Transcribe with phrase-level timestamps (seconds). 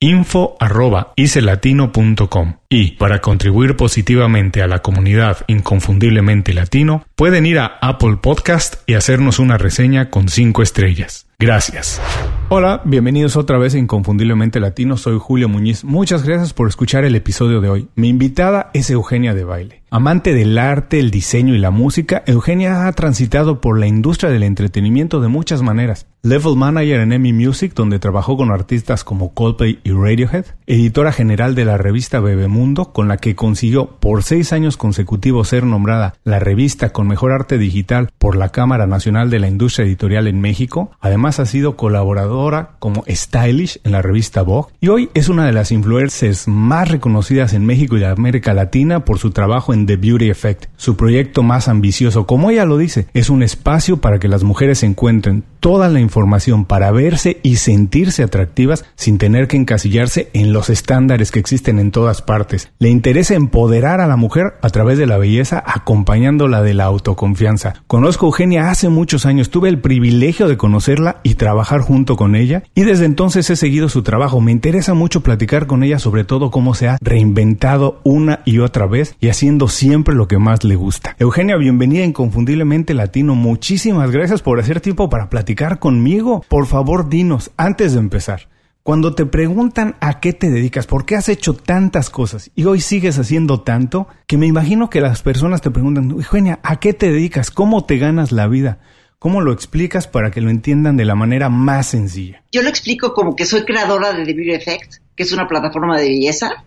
[0.00, 8.76] info.icelatino.com y para contribuir positivamente a la comunidad inconfundiblemente latino pueden ir a Apple Podcast
[8.86, 11.26] y hacernos una reseña con 5 estrellas.
[11.40, 12.00] Gracias.
[12.48, 15.84] Hola, bienvenidos otra vez a Inconfundiblemente Latino, soy Julio Muñiz.
[15.84, 17.88] Muchas gracias por escuchar el episodio de hoy.
[17.94, 19.82] Mi invitada es Eugenia de Baile.
[19.90, 24.42] Amante del arte, el diseño y la música, Eugenia ha transitado por la industria del
[24.42, 26.06] entretenimiento de muchas maneras.
[26.22, 31.54] Level Manager en Emmy Music, donde trabajó con artistas como Coldplay y Radiohead, editora general
[31.54, 36.40] de la revista Bebemundo, con la que consiguió por seis años consecutivos ser nombrada la
[36.40, 40.90] revista con mejor arte digital por la Cámara Nacional de la Industria Editorial en México.
[41.00, 45.52] Además ha sido colaboradora como Stylish en la revista Vogue y hoy es una de
[45.52, 50.30] las influencers más reconocidas en México y América Latina por su trabajo en The Beauty
[50.30, 50.66] Effect.
[50.76, 54.82] Su proyecto más ambicioso, como ella lo dice, es un espacio para que las mujeres
[54.82, 60.70] encuentren toda la información para verse y sentirse atractivas sin tener que encasillarse en los
[60.70, 62.70] estándares que existen en todas partes.
[62.78, 67.74] Le interesa empoderar a la mujer a través de la belleza acompañándola de la autoconfianza.
[67.86, 72.36] Conozco a Eugenia hace muchos años, tuve el privilegio de conocerla y trabajar junto con
[72.36, 74.40] ella y desde entonces he seguido su trabajo.
[74.40, 78.86] Me interesa mucho platicar con ella sobre todo cómo se ha reinventado una y otra
[78.86, 81.16] vez y haciendo siempre lo que más le gusta.
[81.18, 83.34] Eugenia, bienvenida Inconfundiblemente Latino.
[83.34, 86.44] Muchísimas gracias por hacer tiempo para platicar conmigo.
[86.48, 88.48] Por favor, dinos, antes de empezar,
[88.82, 92.80] cuando te preguntan a qué te dedicas, por qué has hecho tantas cosas y hoy
[92.80, 97.12] sigues haciendo tanto, que me imagino que las personas te preguntan, Eugenia, ¿a qué te
[97.12, 97.50] dedicas?
[97.50, 98.78] ¿Cómo te ganas la vida?
[99.18, 102.42] ¿Cómo lo explicas para que lo entiendan de la manera más sencilla?
[102.52, 105.98] Yo lo explico como que soy creadora de The Beauty Effect, que es una plataforma
[105.98, 106.64] de belleza,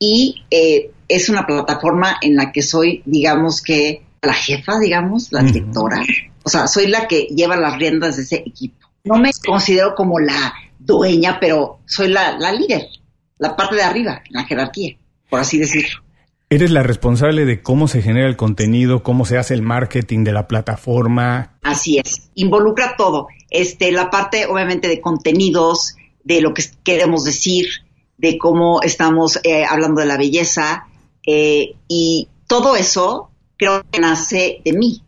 [0.00, 5.42] y eh, es una plataforma en la que soy, digamos que, la jefa, digamos, la
[5.42, 6.02] directora.
[6.42, 8.86] O sea, soy la que lleva las riendas de ese equipo.
[9.04, 12.86] No me considero como la dueña, pero soy la, la líder,
[13.38, 14.96] la parte de arriba, la jerarquía,
[15.28, 16.02] por así decirlo.
[16.50, 20.32] Eres la responsable de cómo se genera el contenido, cómo se hace el marketing de
[20.32, 21.58] la plataforma.
[21.62, 23.28] Así es, involucra todo.
[23.50, 25.94] Este, la parte obviamente de contenidos,
[26.24, 27.66] de lo que queremos decir,
[28.20, 30.86] de cómo estamos eh, hablando de la belleza
[31.26, 35.02] eh, y todo eso creo que nace de mí.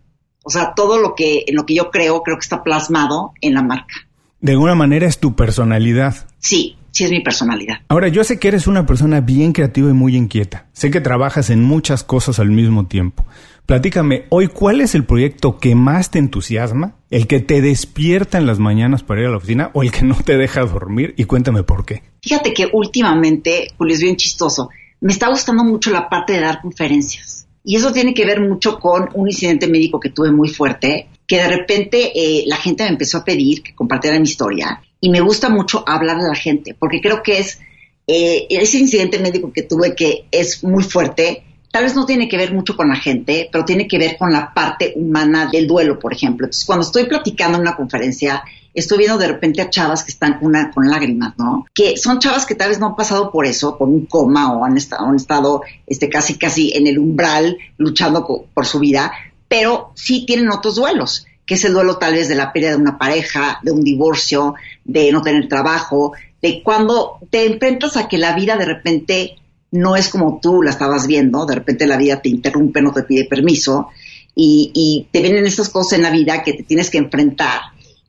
[0.44, 3.54] O sea, todo lo que en lo que yo creo creo que está plasmado en
[3.54, 3.94] la marca.
[4.40, 6.26] De alguna manera es tu personalidad.
[6.38, 7.80] Sí, sí es mi personalidad.
[7.88, 10.68] Ahora, yo sé que eres una persona bien creativa y muy inquieta.
[10.72, 13.26] Sé que trabajas en muchas cosas al mismo tiempo.
[13.66, 16.96] Platícame, hoy, ¿cuál es el proyecto que más te entusiasma?
[17.10, 20.02] ¿El que te despierta en las mañanas para ir a la oficina o el que
[20.02, 21.14] no te deja dormir?
[21.16, 22.02] Y cuéntame por qué.
[22.22, 24.68] Fíjate que últimamente, Julio, es bien chistoso.
[25.00, 27.46] Me está gustando mucho la parte de dar conferencias.
[27.64, 31.36] Y eso tiene que ver mucho con un incidente médico que tuve muy fuerte, que
[31.36, 34.82] de repente eh, la gente me empezó a pedir que compartiera mi historia.
[35.04, 37.58] Y me gusta mucho hablar a la gente, porque creo que es
[38.06, 42.36] eh, ese incidente médico que tuve que es muy fuerte, tal vez no tiene que
[42.36, 45.98] ver mucho con la gente, pero tiene que ver con la parte humana del duelo,
[45.98, 46.46] por ejemplo.
[46.46, 50.38] Entonces, cuando estoy platicando en una conferencia, estoy viendo de repente a chavas que están
[50.38, 51.66] con, una, con lágrimas, ¿no?
[51.74, 54.64] Que son chavas que tal vez no han pasado por eso, por un coma o
[54.64, 59.10] han estado, han estado este, casi, casi en el umbral luchando por su vida,
[59.48, 62.78] pero sí tienen otros duelos, que es el duelo tal vez de la pérdida de
[62.78, 64.54] una pareja, de un divorcio,
[64.86, 69.36] de no tener trabajo, de cuando te enfrentas a que la vida de repente
[69.70, 73.02] no es como tú la estabas viendo, de repente la vida te interrumpe, no te
[73.02, 73.88] pide permiso,
[74.34, 77.60] y, y te vienen estas cosas en la vida que te tienes que enfrentar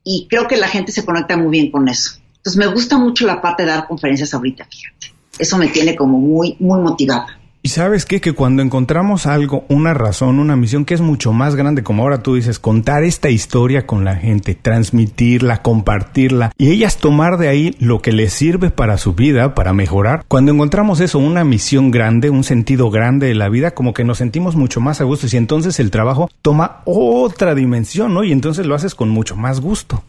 [0.02, 2.12] y creo que la gente se conecta muy bien con eso.
[2.38, 5.12] Entonces me gusta mucho la parte de dar conferencias ahorita, fíjate.
[5.38, 7.38] Eso me tiene como muy, muy motivada.
[7.66, 8.20] Y sabes qué?
[8.20, 12.22] Que cuando encontramos algo, una razón, una misión que es mucho más grande, como ahora
[12.22, 17.74] tú dices, contar esta historia con la gente, transmitirla, compartirla y ellas tomar de ahí
[17.78, 20.26] lo que les sirve para su vida, para mejorar.
[20.28, 24.18] Cuando encontramos eso, una misión grande, un sentido grande de la vida, como que nos
[24.18, 28.24] sentimos mucho más a gusto y entonces el trabajo toma otra dimensión, ¿no?
[28.24, 30.04] Y entonces lo haces con mucho más gusto.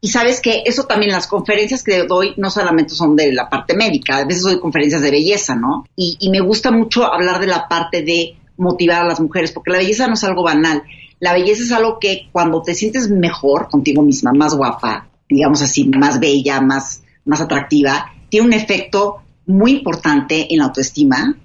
[0.00, 3.76] Y sabes que eso también, las conferencias que doy no solamente son de la parte
[3.76, 5.84] médica, a veces doy conferencias de belleza, ¿no?
[5.94, 9.72] Y, y, me gusta mucho hablar de la parte de motivar a las mujeres, porque
[9.72, 10.82] la belleza no es algo banal.
[11.18, 15.84] La belleza es algo que cuando te sientes mejor contigo misma, más guapa, digamos así,
[15.88, 21.36] más bella, más, más atractiva, tiene un efecto muy importante en la autoestima,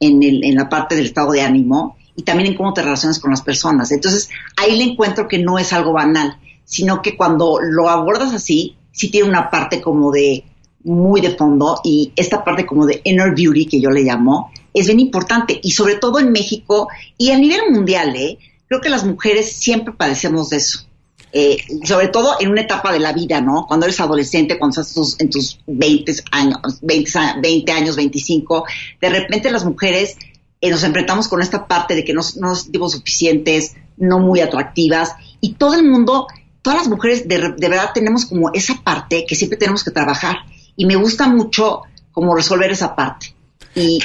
[0.00, 3.18] en, el, en la parte del estado de ánimo y también en cómo te relacionas
[3.18, 3.90] con las personas.
[3.90, 8.76] Entonces, ahí le encuentro que no es algo banal sino que cuando lo abordas así,
[8.92, 10.44] sí tiene una parte como de
[10.84, 14.86] muy de fondo y esta parte como de inner beauty que yo le llamo es
[14.86, 16.88] bien importante y sobre todo en México
[17.18, 18.38] y a nivel mundial, ¿eh?
[18.68, 20.86] creo que las mujeres siempre padecemos de eso.
[21.34, 23.64] Eh, sobre todo en una etapa de la vida, ¿no?
[23.66, 28.64] Cuando eres adolescente, cuando estás en tus 20 años, 20, años, 25,
[29.00, 30.18] de repente las mujeres
[30.60, 34.40] eh, nos enfrentamos con esta parte de que no, no nos sentimos suficientes, no muy
[34.40, 36.26] atractivas, y todo el mundo
[36.62, 40.36] todas las mujeres de, verdad tenemos como esa parte que siempre tenemos que trabajar.
[40.76, 41.82] Y me gusta mucho
[42.12, 43.34] como resolver esa parte.
[43.74, 43.98] Y,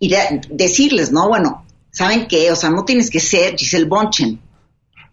[0.00, 0.14] y,
[0.50, 1.28] decirles, ¿no?
[1.28, 2.50] Bueno, ¿saben qué?
[2.50, 4.40] O sea, no tienes que ser Giselle Bonchen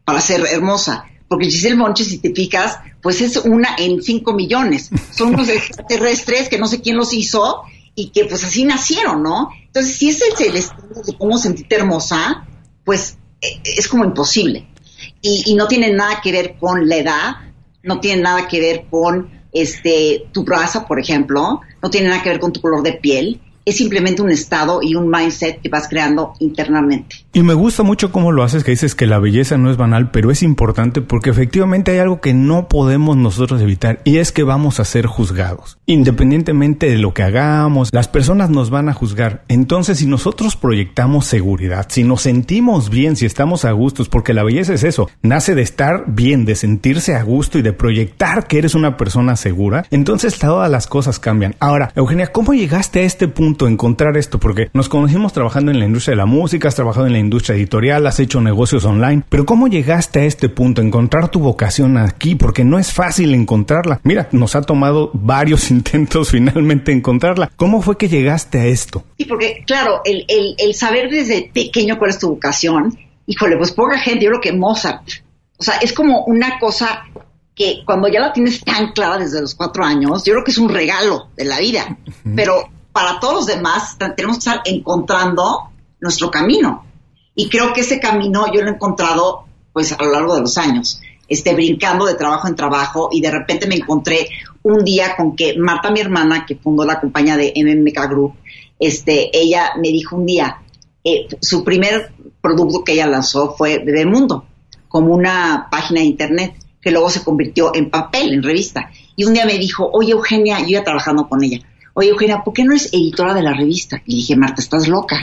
[0.04, 1.06] para ser hermosa.
[1.28, 4.90] Porque Giselle Bonchen, si te fijas, pues es una en cinco millones.
[5.12, 7.64] Son unos extraterrestres que no sé quién los hizo
[7.96, 9.50] y que pues así nacieron, ¿no?
[9.66, 12.48] Entonces, si ese es el estilo de cómo sentirte hermosa,
[12.84, 14.68] pues eh, es como imposible
[15.26, 17.36] y, no tiene nada que ver con la edad,
[17.84, 22.30] no tiene nada que ver con este tu raza, por ejemplo, no tiene nada que
[22.30, 25.88] ver con tu color de piel, es simplemente un estado y un mindset que vas
[25.88, 27.26] creando internamente.
[27.34, 30.12] Y me gusta mucho cómo lo haces, que dices que la belleza no es banal,
[30.12, 34.44] pero es importante porque efectivamente hay algo que no podemos nosotros evitar y es que
[34.44, 35.80] vamos a ser juzgados.
[35.88, 39.44] Independientemente de lo que hagamos, las personas nos van a juzgar.
[39.48, 44.44] Entonces, si nosotros proyectamos seguridad, si nos sentimos bien, si estamos a gustos, porque la
[44.44, 48.60] belleza es eso, nace de estar bien, de sentirse a gusto y de proyectar que
[48.60, 51.56] eres una persona segura, entonces todas las cosas cambian.
[51.60, 53.55] Ahora, Eugenia, ¿cómo llegaste a este punto?
[53.68, 54.40] Encontrar esto?
[54.40, 57.56] Porque nos conocimos trabajando en la industria de la música, has trabajado en la industria
[57.56, 62.36] editorial, has hecho negocios online, pero ¿cómo llegaste a este punto, encontrar tu vocación aquí?
[62.36, 64.02] Porque no es fácil encontrarla.
[64.04, 67.50] Mira, nos ha tomado varios intentos finalmente encontrarla.
[67.56, 69.04] ¿Cómo fue que llegaste a esto?
[69.18, 72.98] Sí, porque claro, el, el saber desde pequeño cuál es tu vocación,
[73.28, 75.08] híjole, pues poca gente, yo creo que Mozart,
[75.58, 77.06] o sea, es como una cosa
[77.56, 80.58] que cuando ya la tienes tan clara desde los cuatro años, yo creo que es
[80.58, 81.98] un regalo de la vida.
[82.36, 85.70] Pero para todos los demás tenemos que estar encontrando
[86.00, 86.86] nuestro camino.
[87.36, 89.44] Y creo que ese camino yo lo he encontrado
[89.74, 93.30] pues a lo largo de los años, este, brincando de trabajo en trabajo y de
[93.30, 94.30] repente me encontré
[94.64, 98.36] un día con que Marta, mi hermana, que fundó la compañía de MMK Group,
[98.80, 100.62] este, ella me dijo un día,
[101.04, 104.46] eh, su primer producto que ella lanzó fue Mundo,
[104.88, 108.90] como una página de internet que luego se convirtió en papel, en revista.
[109.18, 111.60] Y un día me dijo, oye Eugenia, yo iba trabajando con ella,
[111.96, 114.02] oye Eugenia, ¿por qué no eres editora de la revista?
[114.06, 115.20] Y dije, Marta, estás loca.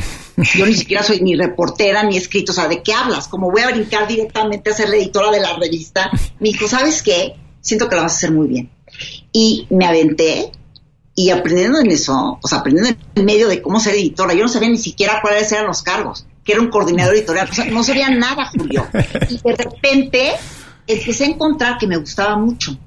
[0.56, 3.28] Yo ni siquiera soy ni reportera ni escrito, o sea, ¿de qué hablas?
[3.28, 6.10] Como voy a brincar directamente a ser la editora de la revista.
[6.40, 7.36] Me dijo, ¿sabes qué?
[7.60, 8.70] Siento que la vas a hacer muy bien.
[9.32, 10.50] Y me aventé
[11.14, 14.48] y aprendiendo en eso, o sea, aprendiendo en medio de cómo ser editora, yo no
[14.48, 17.84] sabía ni siquiera cuáles eran los cargos, que era un coordinador editorial, o sea, no
[17.84, 18.88] sabía nada, Julio.
[19.28, 20.32] Y de repente
[20.86, 22.78] empecé a encontrar que me gustaba mucho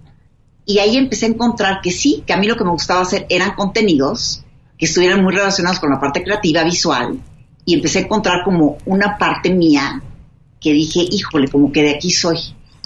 [0.65, 3.25] y ahí empecé a encontrar que sí, que a mí lo que me gustaba hacer
[3.29, 4.43] eran contenidos
[4.77, 7.19] que estuvieran muy relacionados con la parte creativa visual
[7.65, 10.01] y empecé a encontrar como una parte mía
[10.60, 12.38] que dije, híjole, como que de aquí soy.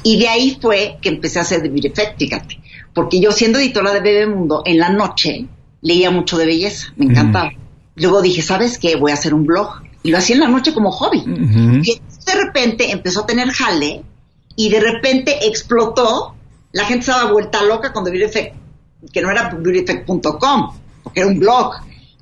[0.04, 2.60] Y de ahí fue que empecé a hacer The Beauty Effect, fíjate,
[2.94, 5.46] porque yo siendo editora de Bebemundo, en la noche
[5.82, 7.52] leía mucho de belleza, me encantaba.
[7.96, 8.96] Luego dije, ¿sabes qué?
[8.96, 9.82] Voy a hacer un blog.
[10.04, 11.24] Y lo hacía en la noche como hobby.
[11.84, 14.04] Y de repente empezó a tener jale
[14.56, 16.36] y de repente explotó
[16.72, 18.56] la gente estaba vuelta loca con The Beauty Effect,
[19.12, 20.74] que no era beautyeffect.com,
[21.04, 21.74] porque era un blog.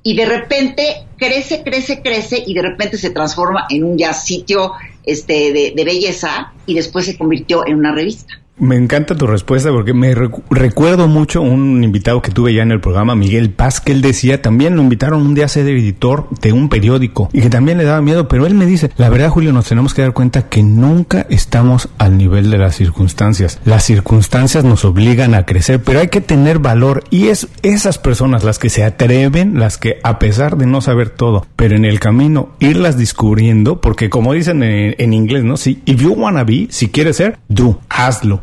[0.02, 4.72] Y de repente crece, crece, crece y de repente se transforma en un ya sitio
[5.04, 8.40] este, de, belleza y después se convirtió en una revista.
[8.60, 12.80] Me encanta tu respuesta porque me recuerdo mucho un invitado que tuve ya en el
[12.80, 16.52] programa, Miguel Paz, que él decía, también lo invitaron un día a ser editor de
[16.52, 19.52] un periódico y que también le daba miedo, pero él me dice, la verdad Julio,
[19.52, 23.60] nos tenemos que dar cuenta que nunca estamos al nivel de las circunstancias.
[23.64, 28.42] Las circunstancias nos obligan a crecer, pero hay que tener valor y es esas personas
[28.42, 32.00] las que se atreven, las que a pesar de no saber todo, pero en el
[32.00, 35.56] camino irlas descubriendo, porque como dicen en, en inglés, ¿no?
[35.56, 38.42] Si if you wanna be, si quieres ser, do, hazlo.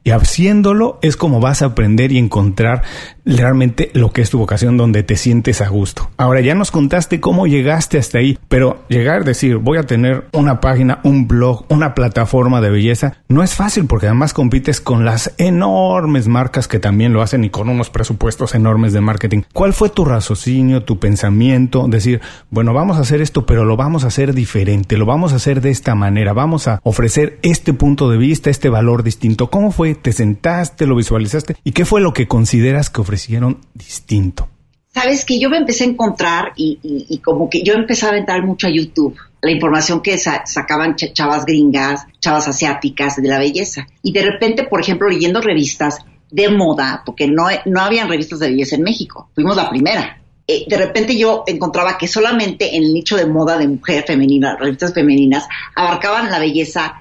[0.03, 2.81] Y haciéndolo es como vas a aprender y encontrar
[3.23, 6.09] realmente lo que es tu vocación donde te sientes a gusto.
[6.17, 10.27] Ahora ya nos contaste cómo llegaste hasta ahí, pero llegar a decir voy a tener
[10.33, 15.05] una página, un blog, una plataforma de belleza, no es fácil porque además compites con
[15.05, 19.41] las enormes marcas que también lo hacen y con unos presupuestos enormes de marketing.
[19.53, 21.85] ¿Cuál fue tu raciocinio, tu pensamiento?
[21.87, 25.35] Decir, bueno, vamos a hacer esto, pero lo vamos a hacer diferente, lo vamos a
[25.35, 29.49] hacer de esta manera, vamos a ofrecer este punto de vista, este valor distinto.
[29.49, 29.90] ¿Cómo fue?
[29.95, 31.55] ¿Te sentaste, lo visualizaste?
[31.63, 34.49] ¿Y qué fue lo que consideras que ofrecieron distinto?
[34.93, 38.67] Sabes que yo me empecé a encontrar y, como que yo empezaba a entrar mucho
[38.67, 43.87] a YouTube, la información que sacaban chavas gringas, chavas asiáticas de la belleza.
[44.03, 48.49] Y de repente, por ejemplo, leyendo revistas de moda, porque no, no habían revistas de
[48.49, 50.21] belleza en México, fuimos la primera.
[50.45, 54.57] Eh, de repente yo encontraba que solamente en el nicho de moda de mujer femenina,
[54.57, 57.00] revistas femeninas, abarcaban la belleza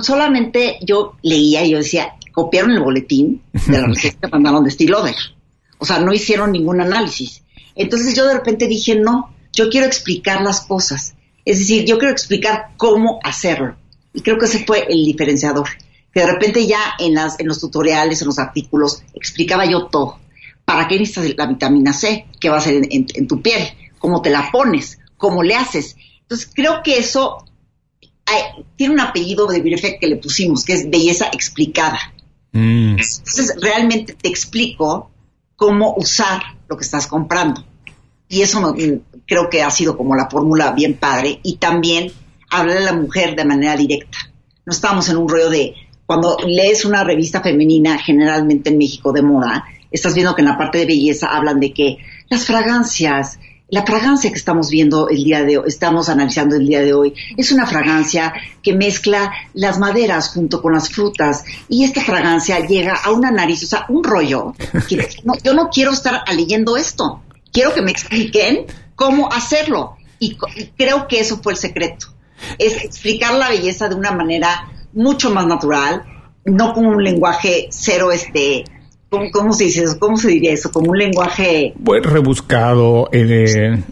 [0.00, 5.14] solamente yo leía y yo decía, copiaron el boletín de la receta que mandaron de
[5.78, 7.42] O sea, no hicieron ningún análisis.
[7.74, 11.14] Entonces yo de repente dije, no, yo quiero explicar las cosas.
[11.44, 13.76] Es decir, yo quiero explicar cómo hacerlo.
[14.12, 15.68] Y creo que ese fue el diferenciador.
[16.12, 20.18] Que de repente ya en, las, en los tutoriales, en los artículos, explicaba yo todo.
[20.64, 22.26] ¿Para qué necesitas la vitamina C?
[22.38, 23.62] ¿Qué va a hacer en, tu piel?
[23.98, 24.98] ¿Cómo te la pones?
[25.16, 25.96] ¿Cómo le haces?
[26.22, 27.44] Entonces creo que eso
[28.76, 29.62] tiene un apellido de
[30.00, 31.98] que le pusimos, que es belleza explicada.
[32.52, 32.96] Mm.
[32.98, 35.10] Entonces, realmente te explico
[35.56, 37.64] cómo usar lo que estás comprando.
[38.28, 38.74] Y eso
[39.26, 41.40] creo que ha sido como la fórmula bien padre.
[41.42, 42.12] Y también
[42.50, 44.18] hablar a la mujer de manera directa.
[44.64, 45.74] No estamos en un rollo de,
[46.06, 50.58] cuando lees una revista femenina, generalmente en México de moda, estás viendo que en la
[50.58, 53.38] parte de belleza hablan de que las fragancias,
[53.70, 57.14] la fragancia que estamos viendo el día de hoy, estamos analizando el día de hoy,
[57.36, 62.94] es una fragancia que mezcla las maderas junto con las frutas y esta fragancia llega
[62.94, 64.54] a una nariz, o sea, un rollo.
[65.42, 67.22] yo no quiero estar leyendo esto,
[67.52, 69.96] quiero que me expliquen cómo hacerlo.
[70.18, 72.08] Y, y creo que eso fue el secreto,
[72.58, 76.04] es explicar la belleza de una manera mucho más natural,
[76.44, 78.64] no con un lenguaje cero este
[79.10, 79.98] ¿Cómo, se dice eso?
[79.98, 80.70] ¿Cómo se diría eso?
[80.70, 81.74] Como un lenguaje...
[81.84, 83.08] Pues rebuscado.
[83.12, 83.82] Eh...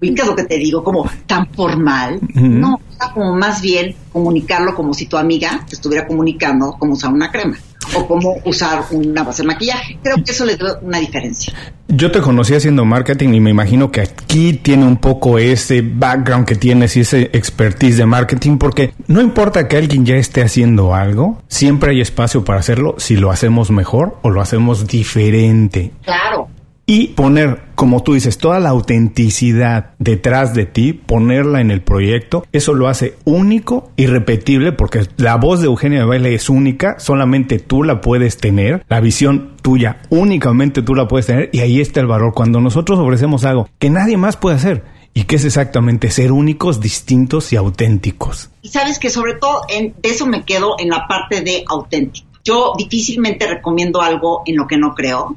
[0.00, 2.20] lo que te digo, como tan formal.
[2.34, 2.80] No,
[3.14, 7.56] como más bien comunicarlo como si tu amiga te estuviera comunicando cómo usar una crema
[7.96, 9.98] o cómo usar una base de maquillaje.
[10.02, 11.52] Creo que eso le da una diferencia.
[11.88, 16.46] Yo te conocí haciendo marketing y me imagino que aquí tiene un poco ese background
[16.46, 20.94] que tienes y ese expertise de marketing porque no importa que alguien ya esté haciendo
[20.94, 25.92] algo, siempre hay espacio para hacerlo si lo hacemos mejor o lo hacemos diferente.
[26.02, 26.48] Claro
[26.90, 32.46] y poner, como tú dices, toda la autenticidad detrás de ti, ponerla en el proyecto,
[32.50, 36.98] eso lo hace único y repetible porque la voz de Eugenia de Baile es única,
[36.98, 41.78] solamente tú la puedes tener, la visión tuya únicamente tú la puedes tener y ahí
[41.82, 44.82] está el valor cuando nosotros ofrecemos algo que nadie más puede hacer.
[45.12, 46.10] ¿Y que es exactamente?
[46.10, 48.50] Ser únicos, distintos y auténticos.
[48.62, 52.28] Y sabes que sobre todo en, de eso me quedo en la parte de auténtico.
[52.44, 55.36] Yo difícilmente recomiendo algo en lo que no creo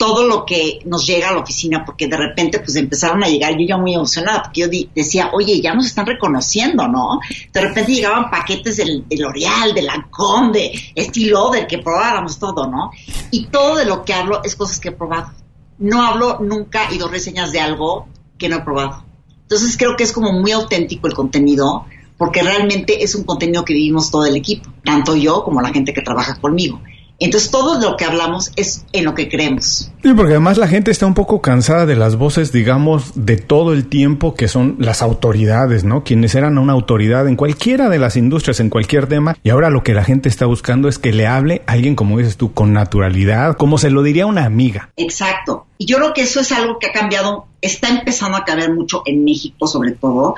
[0.00, 3.52] todo lo que nos llega a la oficina, porque de repente pues empezaron a llegar,
[3.58, 7.20] yo ya muy emocionada, porque yo decía, oye, ya nos están reconociendo, ¿no?
[7.52, 12.66] De repente llegaban paquetes del, de L'Oreal, de Lancôme, de Estilo, del que probáramos todo,
[12.66, 12.90] ¿no?
[13.30, 15.32] Y todo de lo que hablo es cosas que he probado.
[15.76, 19.04] No hablo nunca y dos reseñas de algo que no he probado.
[19.42, 21.84] Entonces creo que es como muy auténtico el contenido,
[22.16, 25.92] porque realmente es un contenido que vivimos todo el equipo, tanto yo como la gente
[25.92, 26.80] que trabaja conmigo.
[27.20, 29.92] Entonces todo lo que hablamos es en lo que creemos.
[30.02, 33.74] Sí, porque además la gente está un poco cansada de las voces, digamos, de todo
[33.74, 36.02] el tiempo que son las autoridades, ¿no?
[36.02, 39.82] Quienes eran una autoridad en cualquiera de las industrias, en cualquier tema, y ahora lo
[39.82, 42.72] que la gente está buscando es que le hable a alguien, como dices tú, con
[42.72, 44.88] naturalidad, como se lo diría una amiga.
[44.96, 45.66] Exacto.
[45.76, 49.02] Y yo creo que eso es algo que ha cambiado, está empezando a cambiar mucho
[49.04, 50.36] en México sobre todo,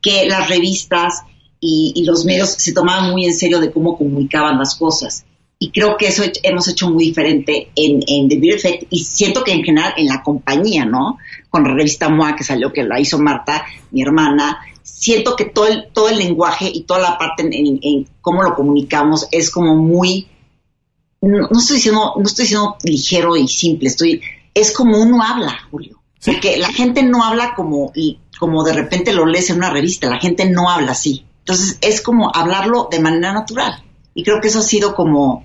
[0.00, 1.24] que las revistas
[1.60, 5.26] y, y los medios se tomaban muy en serio de cómo comunicaban las cosas
[5.62, 9.44] y creo que eso hemos hecho muy diferente en, en The Beauty Effect y siento
[9.44, 11.18] que en general en la compañía, ¿no?
[11.50, 15.68] Con la revista MOA que salió, que la hizo Marta, mi hermana, siento que todo
[15.68, 20.26] el, todo el lenguaje y toda la parte en, cómo lo comunicamos es como muy
[21.20, 24.20] no, estoy diciendo, no estoy diciendo ligero y simple, estoy,
[24.54, 26.02] es como uno habla, Julio.
[26.26, 30.10] Porque la gente no habla como, y como de repente lo lees en una revista,
[30.10, 31.24] la gente no habla así.
[31.38, 33.80] Entonces es como hablarlo de manera natural.
[34.12, 35.44] Y creo que eso ha sido como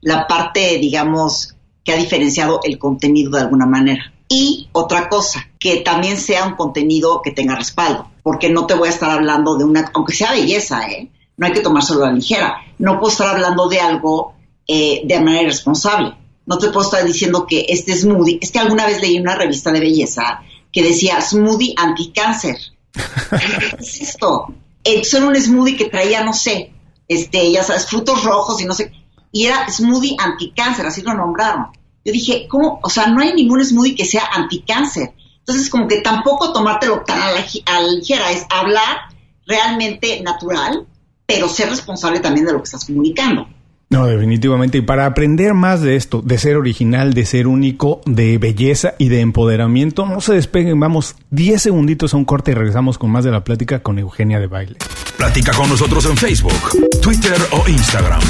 [0.00, 4.12] la parte, digamos, que ha diferenciado el contenido de alguna manera.
[4.28, 8.88] Y otra cosa, que también sea un contenido que tenga respaldo, porque no te voy
[8.88, 11.08] a estar hablando de una, aunque sea belleza, ¿eh?
[11.38, 12.56] no hay que tomárselo a la ligera.
[12.78, 14.34] No puedo estar hablando de algo
[14.66, 16.14] eh, de manera irresponsable.
[16.44, 19.72] No te puedo estar diciendo que este smoothie, es que alguna vez leí una revista
[19.72, 22.56] de belleza que decía smoothie anticáncer.
[22.92, 24.52] ¿Qué es esto?
[24.84, 26.72] Es un smoothie que traía, no sé,
[27.06, 28.92] este, ya sabes, frutos rojos y no sé,
[29.32, 31.66] y era smoothie anticáncer, así lo nombraron.
[32.04, 32.80] Yo dije, ¿cómo?
[32.82, 35.12] O sea, no hay ningún smoothie que sea anticáncer.
[35.40, 38.98] Entonces, como que tampoco tomártelo tan a la, ligera, es hablar
[39.46, 40.86] realmente natural,
[41.26, 43.48] pero ser responsable también de lo que estás comunicando.
[43.90, 44.78] No, definitivamente.
[44.78, 49.08] Y para aprender más de esto, de ser original, de ser único, de belleza y
[49.08, 50.78] de empoderamiento, no se despeguen.
[50.78, 54.38] Vamos 10 segunditos a un corte y regresamos con más de la plática con Eugenia
[54.40, 54.76] de Baile.
[55.16, 58.20] Platica con nosotros en Facebook, Twitter o Instagram.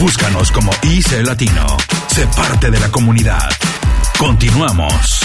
[0.00, 1.76] Búscanos como IC Latino.
[2.08, 3.50] Sé parte de la comunidad.
[4.18, 5.20] Continuamos.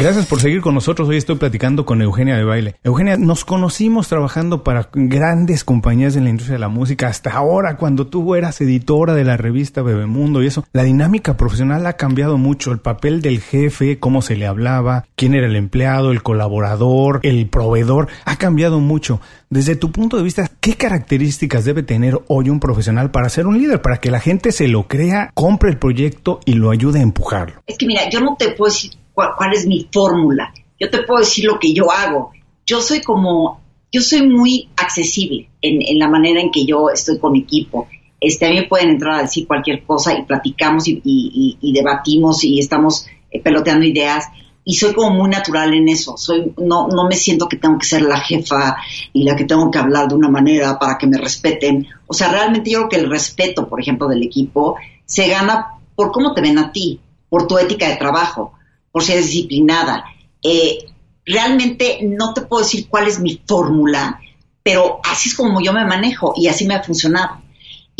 [0.00, 1.10] Gracias por seguir con nosotros.
[1.10, 2.74] Hoy estoy platicando con Eugenia de Baile.
[2.82, 7.08] Eugenia, nos conocimos trabajando para grandes compañías en la industria de la música.
[7.08, 11.86] Hasta ahora, cuando tú eras editora de la revista Bebemundo y eso, la dinámica profesional
[11.86, 12.72] ha cambiado mucho.
[12.72, 17.46] El papel del jefe, cómo se le hablaba, quién era el empleado, el colaborador, el
[17.50, 19.20] proveedor, ha cambiado mucho.
[19.50, 23.58] Desde tu punto de vista, ¿qué características debe tener hoy un profesional para ser un
[23.58, 23.82] líder?
[23.82, 27.62] Para que la gente se lo crea, compre el proyecto y lo ayude a empujarlo.
[27.66, 30.52] Es que mira, yo no te puedo decir cuál, es mi fórmula.
[30.78, 32.32] Yo te puedo decir lo que yo hago.
[32.66, 33.60] Yo soy como,
[33.92, 37.88] yo soy muy accesible en, la manera en que yo estoy con equipo.
[38.20, 43.06] Este, a mí pueden entrar a decir cualquier cosa y platicamos y, debatimos y estamos
[43.30, 44.26] eh, peloteando ideas
[44.62, 46.16] y soy como muy natural en eso.
[46.16, 48.76] Soy, no, no me siento que tengo que ser la jefa
[49.12, 51.86] y la que tengo que hablar de una manera para que me respeten.
[52.06, 54.76] O sea, realmente yo creo que el respeto, por ejemplo, del equipo
[55.06, 58.52] se gana por cómo te ven a ti, por tu ética de trabajo
[58.92, 60.04] por ser disciplinada.
[60.42, 60.86] Eh,
[61.24, 64.20] realmente no te puedo decir cuál es mi fórmula,
[64.62, 67.42] pero así es como yo me manejo y así me ha funcionado.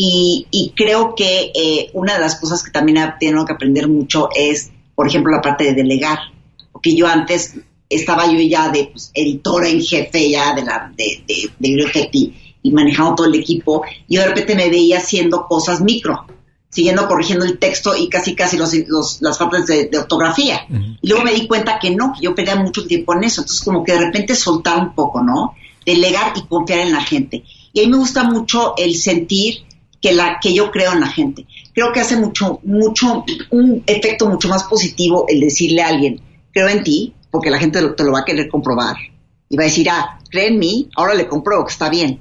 [0.02, 4.30] Y, creo que eh, una de las cosas que también he tenido que aprender mucho
[4.34, 6.18] es, por ejemplo, la parte de delegar.
[6.72, 7.56] Porque yo antes
[7.90, 12.70] estaba yo ya de pues, editora en jefe ya de la de, de, y, y
[12.70, 16.24] manejando todo el equipo y de repente me veía haciendo cosas micro
[16.70, 20.66] siguiendo corrigiendo el texto y casi casi los, las faltas de, ortografía.
[21.02, 23.42] Y luego me di cuenta que no, que yo perdía mucho tiempo en eso.
[23.42, 25.54] Entonces como que de repente soltar un poco, ¿no?
[25.84, 27.44] Delegar y confiar en la gente.
[27.72, 29.64] Y a mí me gusta mucho el sentir
[30.00, 31.46] que, la, que yo creo en la gente.
[31.74, 36.20] Creo que hace mucho, mucho, un efecto mucho más positivo el decirle a alguien,
[36.52, 38.96] creo en ti, porque la gente te lo va a querer comprobar.
[39.48, 42.20] Y va a decir, ah, cree en mí, ahora le compruebo que está bien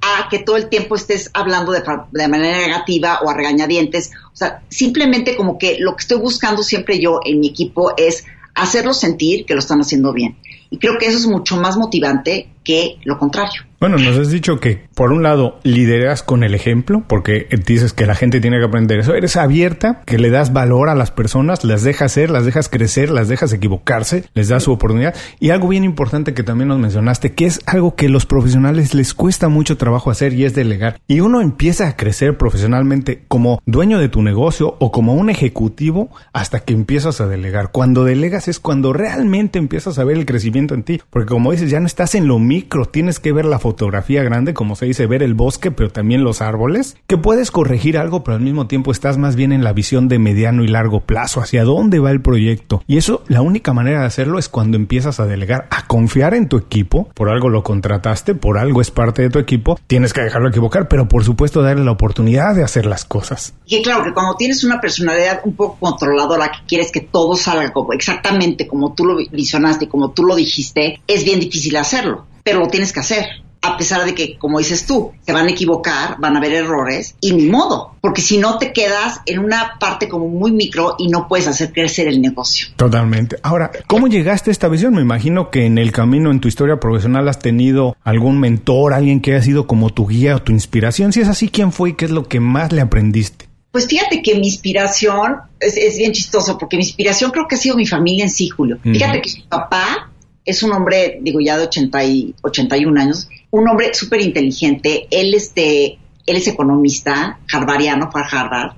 [0.00, 4.12] a que todo el tiempo estés hablando de, manera negativa o a regañadientes.
[4.32, 8.24] O sea, simplemente como que lo que estoy buscando siempre yo en mi equipo es
[8.54, 10.36] hacerlos sentir que lo están haciendo bien.
[10.70, 13.62] Y creo que eso es mucho más motivante que lo contrario.
[13.80, 18.06] Bueno, nos has dicho que, por un lado, lideras con el ejemplo, porque dices que
[18.06, 19.14] la gente tiene que aprender eso.
[19.14, 23.10] Eres abierta, que le das valor a las personas, las dejas ser, las dejas crecer,
[23.10, 25.14] las dejas equivocarse, les das su oportunidad.
[25.38, 29.14] Y algo bien importante que también nos mencionaste, que es algo que los profesionales les
[29.14, 31.00] cuesta mucho trabajo hacer y es delegar.
[31.06, 36.10] Y uno empieza a crecer profesionalmente como dueño de tu negocio o como un ejecutivo
[36.32, 37.70] hasta que empiezas a delegar.
[37.70, 41.00] Cuando delegas es cuando realmente empiezas a ver el crecimiento en ti.
[41.10, 44.52] Porque como dices, ya no estás en lo micro, tienes que ver la fotografía grande,
[44.52, 48.36] como se dice, ver el bosque, pero también los árboles, que puedes corregir algo, pero
[48.36, 51.62] al mismo tiempo estás más bien en la visión de mediano y largo plazo, hacia
[51.62, 52.82] dónde va el proyecto.
[52.88, 56.48] Y eso, la única manera de hacerlo es cuando empiezas a delegar, a confiar en
[56.48, 60.22] tu equipo, por algo lo contrataste, por algo es parte de tu equipo, tienes que
[60.22, 63.54] dejarlo equivocar, pero por supuesto darle la oportunidad de hacer las cosas.
[63.66, 67.72] Y claro que cuando tienes una personalidad un poco controladora, que quieres que todo salga
[67.72, 72.60] como exactamente como tú lo visionaste, como tú lo dijiste, es bien difícil hacerlo, pero
[72.60, 73.26] lo tienes que hacer
[73.60, 77.16] a pesar de que, como dices tú, se van a equivocar, van a haber errores,
[77.20, 81.08] y ni modo, porque si no te quedas en una parte como muy micro y
[81.08, 82.68] no puedes hacer crecer el negocio.
[82.76, 83.36] Totalmente.
[83.42, 84.94] Ahora, ¿cómo llegaste a esta visión?
[84.94, 89.20] Me imagino que en el camino, en tu historia profesional, has tenido algún mentor, alguien
[89.20, 91.12] que haya sido como tu guía o tu inspiración.
[91.12, 93.48] Si es así, ¿quién fue y qué es lo que más le aprendiste?
[93.72, 97.76] Pues fíjate que mi inspiración es, bien chistoso, porque mi inspiración creo que ha sido
[97.76, 98.78] mi familia en sí, Julio.
[98.82, 100.10] Fíjate que mi papá
[100.48, 105.06] es un hombre, digo ya de 80 y 81 años, un hombre súper inteligente.
[105.10, 108.72] Él, este, él es economista, harvardiano, para Harvard.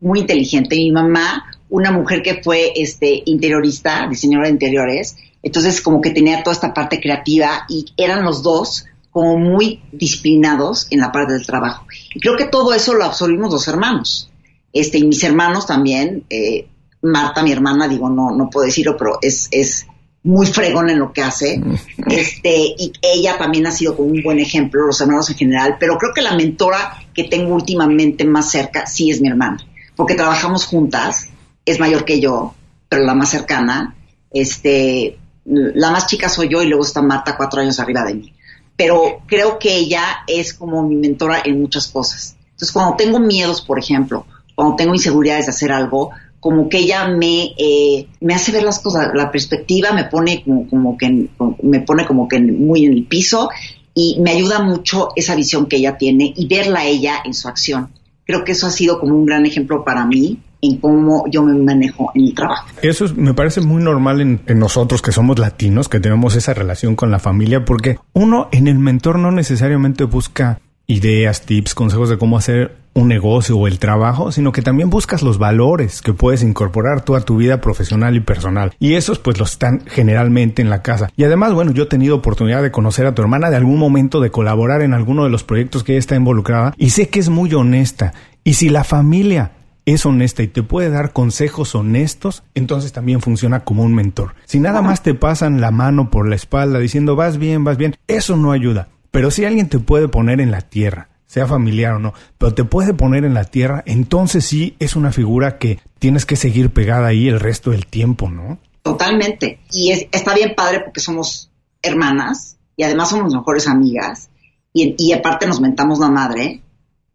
[0.00, 0.74] muy inteligente.
[0.74, 6.42] Mi mamá, una mujer que fue este, interiorista, diseñadora de interiores, entonces como que tenía
[6.42, 11.46] toda esta parte creativa y eran los dos como muy disciplinados en la parte del
[11.46, 11.86] trabajo.
[12.16, 14.28] Y creo que todo eso lo absorbimos los hermanos.
[14.72, 16.66] Este, y mis hermanos también, eh,
[17.00, 19.86] Marta, mi hermana, digo, no, no puedo decirlo, pero es, es
[20.24, 21.60] muy fregón en lo que hace.
[22.08, 25.98] Este, y ella también ha sido como un buen ejemplo, los hermanos en general, pero
[25.98, 29.58] creo que la mentora que tengo últimamente más cerca sí es mi hermana,
[29.96, 31.28] porque trabajamos juntas,
[31.64, 32.54] es mayor que yo,
[32.88, 33.94] pero la más cercana,
[34.30, 38.32] este, la más chica soy yo y luego está Marta cuatro años arriba de mí.
[38.76, 42.36] Pero creo que ella es como mi mentora en muchas cosas.
[42.50, 46.10] Entonces, cuando tengo miedos, por ejemplo, cuando tengo inseguridades de hacer algo,
[46.42, 50.68] como que ella me, eh, me hace ver las cosas, la perspectiva me pone como,
[50.68, 51.28] como que,
[51.62, 53.48] me pone como que muy en el piso
[53.94, 57.90] y me ayuda mucho esa visión que ella tiene y verla ella en su acción.
[58.26, 61.56] Creo que eso ha sido como un gran ejemplo para mí en cómo yo me
[61.56, 62.66] manejo en el trabajo.
[62.82, 66.96] Eso me parece muy normal en, en, nosotros que somos latinos, que tenemos esa relación
[66.96, 72.18] con la familia, porque uno en el mentor no necesariamente busca ideas, tips, consejos de
[72.18, 76.42] cómo hacer un negocio o el trabajo, sino que también buscas los valores que puedes
[76.42, 78.72] incorporar tú a tu vida profesional y personal.
[78.78, 81.10] Y esos pues los están generalmente en la casa.
[81.16, 84.20] Y además, bueno, yo he tenido oportunidad de conocer a tu hermana de algún momento,
[84.20, 87.28] de colaborar en alguno de los proyectos que ella está involucrada y sé que es
[87.28, 88.12] muy honesta.
[88.44, 89.52] Y si la familia
[89.84, 94.34] es honesta y te puede dar consejos honestos, entonces también funciona como un mentor.
[94.44, 97.96] Si nada más te pasan la mano por la espalda diciendo vas bien, vas bien,
[98.06, 98.88] eso no ayuda.
[99.10, 102.62] Pero si alguien te puede poner en la tierra, sea familiar o no, pero te
[102.62, 107.06] puede poner en la tierra, entonces sí es una figura que tienes que seguir pegada
[107.06, 108.58] ahí el resto del tiempo, ¿no?
[108.82, 109.60] Totalmente.
[109.70, 114.28] Y está bien padre porque somos hermanas y además somos mejores amigas
[114.74, 116.60] y, y aparte nos mentamos la madre.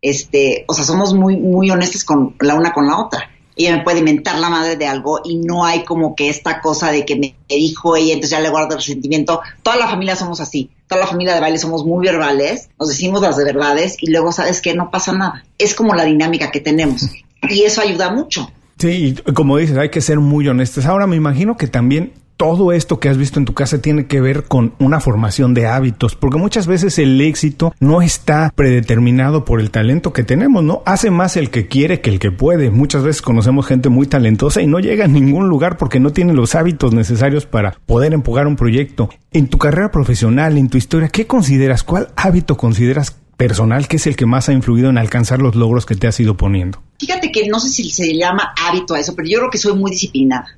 [0.02, 3.84] Este, o sea, somos muy, muy honestas con la una con la otra ella me
[3.84, 7.16] puede mentar la madre de algo y no hay como que esta cosa de que
[7.16, 9.42] me dijo ella, entonces ya le guardo resentimiento.
[9.64, 13.22] Toda la familia somos así, toda la familia de baile somos muy verbales, nos decimos
[13.22, 15.44] las de verdades y luego sabes que no pasa nada.
[15.58, 17.10] Es como la dinámica que tenemos
[17.50, 18.50] y eso ayuda mucho.
[18.80, 20.86] Sí, como dices, hay que ser muy honestos.
[20.86, 24.22] Ahora me imagino que también todo esto que has visto en tu casa tiene que
[24.22, 29.60] ver con una formación de hábitos, porque muchas veces el éxito no está predeterminado por
[29.60, 30.84] el talento que tenemos, ¿no?
[30.86, 32.70] Hace más el que quiere que el que puede.
[32.70, 36.34] Muchas veces conocemos gente muy talentosa y no llega a ningún lugar porque no tiene
[36.34, 39.10] los hábitos necesarios para poder empujar un proyecto.
[39.34, 41.84] En tu carrera profesional, en tu historia, ¿qué consideras?
[41.84, 45.86] ¿Cuál hábito consideras personal que es el que más ha influido en alcanzar los logros
[45.88, 46.82] que te has ido poniendo?
[47.00, 49.76] Fíjate que no sé si se llama hábito a eso, pero yo creo que soy
[49.76, 50.58] muy disciplinada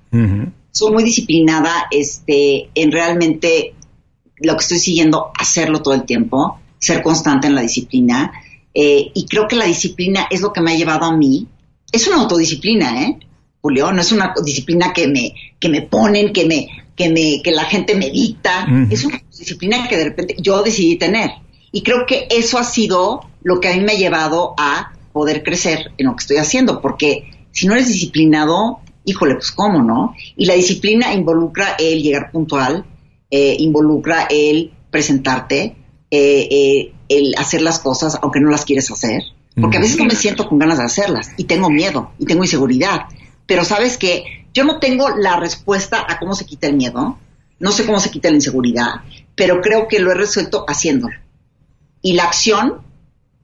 [0.71, 3.73] soy muy disciplinada este, en realmente
[4.37, 8.31] lo que estoy siguiendo, hacerlo todo el tiempo, ser constante en la disciplina.
[8.73, 11.47] Eh, y creo que la disciplina es lo que me ha llevado a mí.
[11.91, 13.19] Es una autodisciplina, ¿eh?
[13.61, 17.51] Julio, no es una disciplina que me, que me ponen, que me, que me, que
[17.51, 18.65] la gente me dicta.
[18.89, 21.31] Es una disciplina que de repente yo decidí tener.
[21.71, 25.43] Y creo que eso ha sido lo que a mí me ha llevado a poder
[25.43, 30.13] crecer en lo que estoy haciendo, porque si no eres disciplinado, híjole, pues cómo, ¿no?
[30.35, 32.85] Y la disciplina involucra el llegar puntual,
[33.31, 35.75] eh, involucra el presentarte,
[36.11, 39.21] eh, eh, el hacer las cosas aunque no las quieres hacer,
[39.59, 42.43] porque a veces no me siento con ganas de hacerlas y tengo miedo y tengo
[42.43, 43.07] inseguridad,
[43.45, 47.17] pero sabes que yo no tengo la respuesta a cómo se quita el miedo,
[47.59, 49.01] no sé cómo se quita la inseguridad,
[49.35, 51.15] pero creo que lo he resuelto haciéndolo.
[52.01, 52.81] Y la acción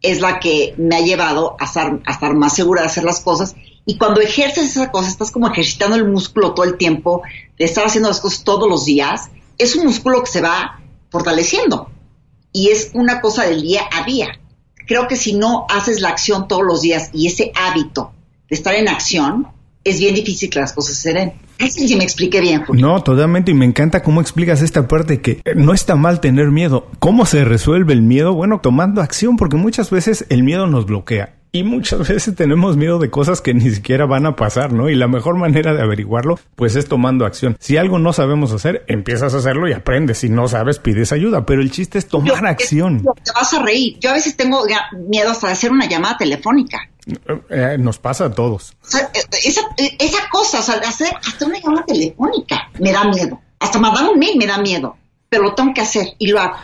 [0.02, 3.22] es la que me ha llevado a estar, a estar más segura de hacer las
[3.22, 7.22] cosas y cuando ejerces esa cosa, estás como ejercitando el músculo todo el tiempo,
[7.58, 11.90] de estar haciendo las cosas todos los días, es un músculo que se va fortaleciendo.
[12.52, 14.40] Y es una cosa del día a día.
[14.88, 18.12] Creo que si no haces la acción todos los días y ese hábito
[18.50, 19.48] de estar en acción,
[19.84, 21.34] es bien difícil que las cosas se den.
[21.60, 22.64] No me expliqué bien.
[22.74, 23.52] No, totalmente.
[23.52, 26.88] Y me encanta cómo explicas esta parte que no está mal tener miedo.
[27.00, 28.34] ¿Cómo se resuelve el miedo?
[28.34, 31.36] Bueno, tomando acción, porque muchas veces el miedo nos bloquea.
[31.56, 34.90] Y muchas veces tenemos miedo de cosas que ni siquiera van a pasar, ¿no?
[34.90, 37.56] Y la mejor manera de averiguarlo, pues es tomando acción.
[37.62, 40.18] Si algo no sabemos hacer, empiezas a hacerlo y aprendes.
[40.18, 41.46] Si no sabes, pides ayuda.
[41.46, 43.06] Pero el chiste es tomar acción.
[43.24, 43.98] te vas a reír.
[44.02, 44.66] Yo a veces tengo
[45.08, 46.90] miedo hasta de hacer una llamada telefónica.
[47.50, 48.76] Eh, nos pasa a todos.
[48.94, 53.40] Eh, esa, esa cosa, o sea, hacer hasta una llamada telefónica me da miedo.
[53.60, 54.98] Hasta mandar un mail me da miedo.
[55.30, 56.58] Pero lo tengo que hacer y lo hago.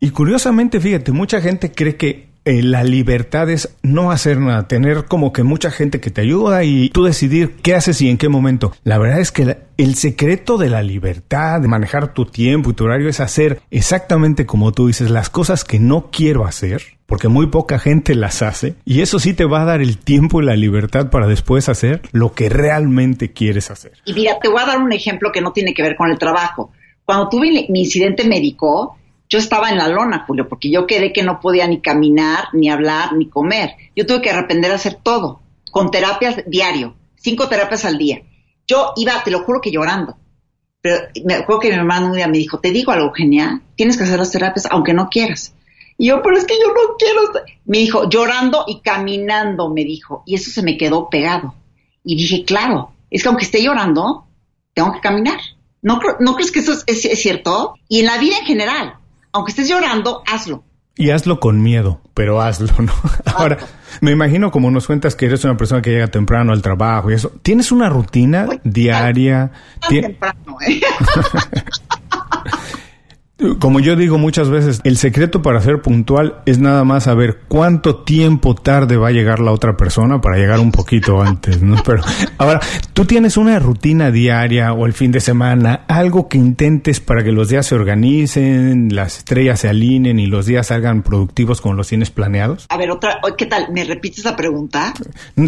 [0.00, 5.04] Y curiosamente, fíjate, mucha gente cree que eh, la libertad es no hacer nada, tener
[5.04, 8.30] como que mucha gente que te ayuda y tú decidir qué haces y en qué
[8.30, 8.72] momento.
[8.82, 12.84] La verdad es que el secreto de la libertad, de manejar tu tiempo y tu
[12.84, 17.48] horario es hacer exactamente como tú dices, las cosas que no quiero hacer, porque muy
[17.48, 20.56] poca gente las hace, y eso sí te va a dar el tiempo y la
[20.56, 23.92] libertad para después hacer lo que realmente quieres hacer.
[24.06, 26.18] Y mira, te voy a dar un ejemplo que no tiene que ver con el
[26.18, 26.72] trabajo.
[27.04, 28.96] Cuando tuve mi incidente médico,
[29.30, 32.68] yo estaba en la lona, Julio, porque yo quedé que no podía ni caminar, ni
[32.68, 33.76] hablar, ni comer.
[33.94, 35.40] Yo tuve que aprender a hacer todo,
[35.70, 38.22] con terapias diario, cinco terapias al día.
[38.66, 40.16] Yo iba, te lo juro que llorando.
[40.80, 43.96] Pero me acuerdo que mi hermano un día me dijo, te digo algo genial, tienes
[43.96, 45.54] que hacer las terapias aunque no quieras.
[45.96, 47.20] Y yo, pero es que yo no quiero.
[47.66, 50.24] Me dijo, llorando y caminando, me dijo.
[50.26, 51.54] Y eso se me quedó pegado.
[52.02, 54.26] Y dije, claro, es que aunque esté llorando,
[54.72, 55.38] tengo que caminar.
[55.82, 57.74] ¿No, ¿no crees que eso es cierto?
[57.88, 58.99] Y en la vida en general,
[59.32, 60.64] aunque estés llorando, hazlo.
[60.96, 62.92] Y hazlo con miedo, pero hazlo, ¿no?
[63.34, 63.58] Ahora,
[64.00, 67.14] me imagino como nos cuentas que eres una persona que llega temprano al trabajo y
[67.14, 67.32] eso.
[67.42, 69.52] ¿Tienes una rutina diaria?
[69.88, 70.80] temprano, ¿eh?
[73.58, 77.96] Como yo digo muchas veces, el secreto para ser puntual es nada más saber cuánto
[77.96, 81.76] tiempo tarde va a llegar la otra persona para llegar un poquito antes, ¿no?
[81.84, 82.02] Pero
[82.36, 82.60] ahora,
[82.92, 87.32] tú tienes una rutina diaria o el fin de semana, algo que intentes para que
[87.32, 91.88] los días se organicen, las estrellas se alineen y los días salgan productivos como los
[91.88, 92.66] tienes planeados?
[92.68, 93.72] A ver, otra, ¿qué tal?
[93.72, 94.92] ¿Me repites esa pregunta?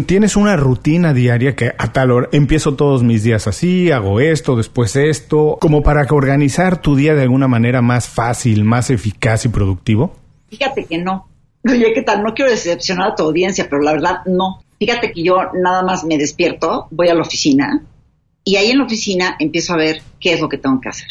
[0.07, 4.55] ¿Tienes una rutina diaria que a tal hora empiezo todos mis días así, hago esto,
[4.55, 9.49] después esto, como para organizar tu día de alguna manera más fácil, más eficaz y
[9.49, 10.15] productivo?
[10.49, 11.27] Fíjate que no.
[11.65, 12.23] Oye, ¿qué tal?
[12.23, 14.63] No quiero decepcionar a tu audiencia, pero la verdad no.
[14.79, 17.83] Fíjate que yo nada más me despierto, voy a la oficina
[18.43, 21.07] y ahí en la oficina empiezo a ver qué es lo que tengo que hacer.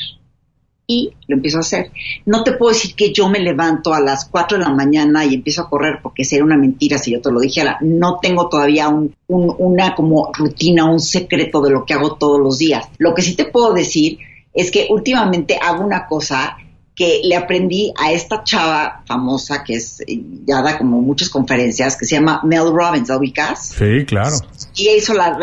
[0.86, 1.90] Y lo empiezo a hacer.
[2.26, 5.34] No te puedo decir que yo me levanto a las 4 de la mañana y
[5.34, 7.78] empiezo a correr porque sería una mentira si yo te lo dijera.
[7.80, 12.58] No tengo todavía un, una como rutina, un secreto de lo que hago todos los
[12.58, 12.88] días.
[12.98, 14.18] Lo que sí te puedo decir
[14.52, 16.58] es que últimamente hago una cosa
[16.94, 21.96] que le aprendí a esta chava famosa que es eh, ya da como muchas conferencias
[21.96, 23.68] que se llama Mel Robbins, ¿la ubicas?
[23.70, 24.36] Sí, claro.
[24.76, 25.36] Y hizo la,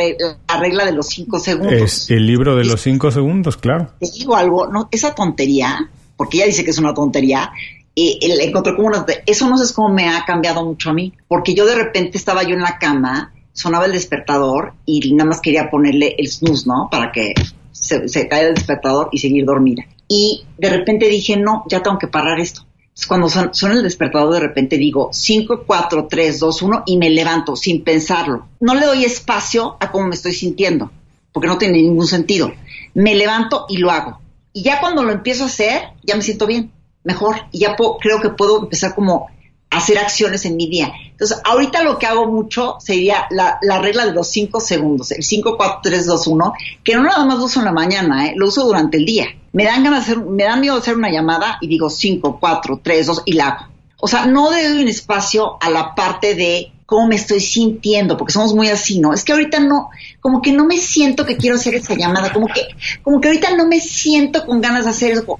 [0.59, 1.73] regla de los cinco segundos.
[1.73, 3.89] Es el libro de los cinco segundos, claro.
[3.99, 7.51] Te digo algo, no, esa tontería, porque ella dice que es una tontería,
[7.95, 11.13] y le encontré como una, eso no sé cómo me ha cambiado mucho a mí,
[11.27, 15.41] porque yo de repente estaba yo en la cama, sonaba el despertador y nada más
[15.41, 16.87] quería ponerle el snooze, ¿no?
[16.89, 17.33] Para que
[17.71, 21.99] se, se cae el despertador y seguir dormida y de repente dije, no, ya tengo
[21.99, 22.65] que parar esto.
[23.07, 27.55] Cuando suena el despertador, de repente digo 5, 4, 3, 2, 1 y me levanto
[27.55, 28.47] sin pensarlo.
[28.59, 30.91] No le doy espacio a cómo me estoy sintiendo,
[31.31, 32.51] porque no tiene ningún sentido.
[32.93, 34.19] Me levanto y lo hago.
[34.51, 37.37] Y ya cuando lo empiezo a hacer, ya me siento bien, mejor.
[37.51, 39.27] Y ya creo que puedo empezar como
[39.69, 40.91] hacer acciones en mi día.
[41.19, 45.57] Entonces, ahorita lo que hago mucho sería la, regla de los 5 segundos, el 5,
[45.57, 48.33] 4, 3, 2, 1, que no nada más lo uso en la mañana, ¿eh?
[48.37, 49.25] lo uso durante el día.
[49.51, 52.79] Me dan ganas de hacer, me dan miedo hacer una llamada y digo 5, 4,
[52.81, 53.65] 3, 2 y la hago.
[53.99, 58.31] O sea, no doy un espacio a la parte de cómo me estoy sintiendo, porque
[58.31, 59.13] somos muy así, ¿no?
[59.13, 59.89] Es que ahorita no,
[60.21, 62.61] como que no me siento que quiero hacer esa llamada, como que,
[63.03, 65.37] como que ahorita no me siento con ganas de hacer eso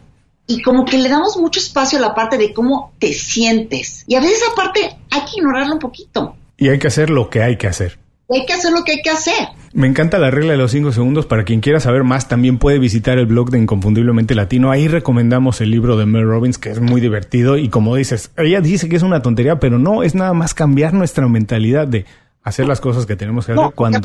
[0.50, 4.04] y como que le damos mucho espacio a la parte de cómo te sientes.
[4.08, 4.80] Y a veces esa parte
[5.12, 6.36] hay que ignorarla un poquito.
[6.58, 8.00] Y hay que hacer lo que hay que hacer.
[8.28, 9.50] hay que hacer lo que hay que hacer.
[9.74, 11.28] Me encanta la regla de los cinco segundos.
[11.28, 14.72] Para quien quiera saber más, también puede visitar el blog de Inconfundiblemente Latino.
[14.72, 17.56] Ahí recomendamos el libro de Mel Robbins, que es muy divertido.
[17.60, 20.96] Y como dices, ella dice que es una tontería, pero no, es nada más cambiar
[20.96, 22.06] nuestra mentalidad de
[22.50, 24.00] hacer las cosas que tenemos que hacer cuando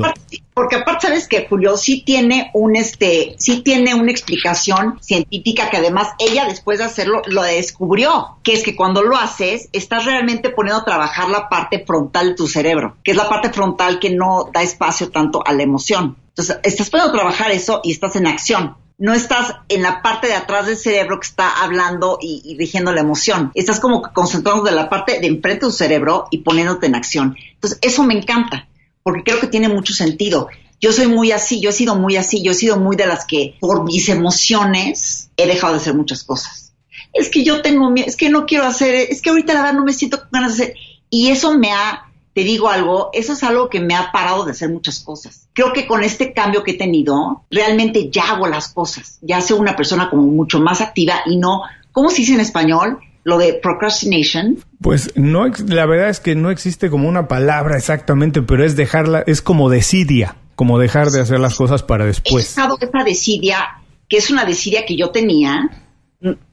[0.54, 5.78] porque aparte sabes que Julio sí tiene un este sí tiene una explicación científica que
[5.78, 10.50] además ella después de hacerlo lo descubrió que es que cuando lo haces estás realmente
[10.50, 14.10] poniendo a trabajar la parte frontal de tu cerebro que es la parte frontal que
[14.10, 16.16] no da espacio tanto a la emoción.
[16.28, 20.28] Entonces estás poniendo a trabajar eso y estás en acción no estás en la parte
[20.28, 23.50] de atrás del cerebro que está hablando y, y la emoción.
[23.54, 27.36] Estás como concentrándote en la parte de enfrente de tu cerebro y poniéndote en acción.
[27.54, 28.68] Entonces, eso me encanta,
[29.02, 30.48] porque creo que tiene mucho sentido.
[30.80, 33.24] Yo soy muy así, yo he sido muy así, yo he sido muy de las
[33.24, 36.72] que por mis emociones he dejado de hacer muchas cosas.
[37.12, 39.78] Es que yo tengo miedo, es que no quiero hacer, es que ahorita la verdad
[39.78, 40.76] no me siento con ganas de hacer.
[41.10, 44.50] Y eso me ha te digo algo, eso es algo que me ha parado de
[44.50, 45.48] hacer muchas cosas.
[45.52, 49.58] Creo que con este cambio que he tenido, realmente ya hago las cosas, ya soy
[49.58, 52.98] una persona como mucho más activa y no, ¿cómo se dice en español?
[53.22, 54.58] Lo de procrastination.
[54.82, 59.22] Pues no, la verdad es que no existe como una palabra exactamente, pero es dejarla,
[59.26, 62.44] es como desidia, como dejar de hacer las cosas para después.
[62.44, 65.70] He dejado esa desidia, que es una desidia que yo tenía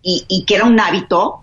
[0.02, 1.42] y, y que era un hábito,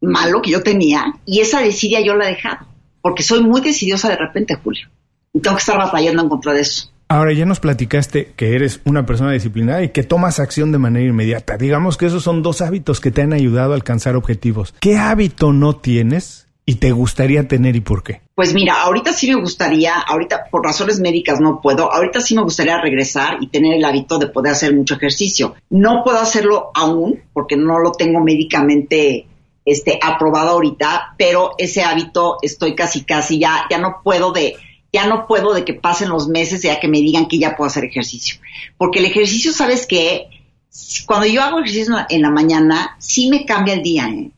[0.00, 2.66] malo que yo tenía y esa desidia yo la he dejado,
[3.02, 4.88] porque soy muy decidiosa de repente, Julio.
[5.32, 6.90] Y tengo que estar batallando en contra de eso.
[7.08, 11.08] Ahora ya nos platicaste que eres una persona disciplinada y que tomas acción de manera
[11.08, 11.56] inmediata.
[11.56, 14.74] Digamos que esos son dos hábitos que te han ayudado a alcanzar objetivos.
[14.80, 18.20] ¿Qué hábito no tienes y te gustaría tener y por qué?
[18.36, 22.42] Pues mira, ahorita sí me gustaría, ahorita por razones médicas no puedo, ahorita sí me
[22.42, 25.56] gustaría regresar y tener el hábito de poder hacer mucho ejercicio.
[25.68, 29.26] No puedo hacerlo aún porque no lo tengo médicamente
[29.70, 34.56] este, aprobado ahorita, pero ese hábito estoy casi casi ya, ya no puedo de
[34.92, 37.68] ya no puedo de que pasen los meses ya que me digan que ya puedo
[37.68, 38.40] hacer ejercicio.
[38.76, 40.28] Porque el ejercicio, ¿sabes qué?
[41.06, 44.32] Cuando yo hago ejercicio en la mañana, sí me cambia el día, ¿eh?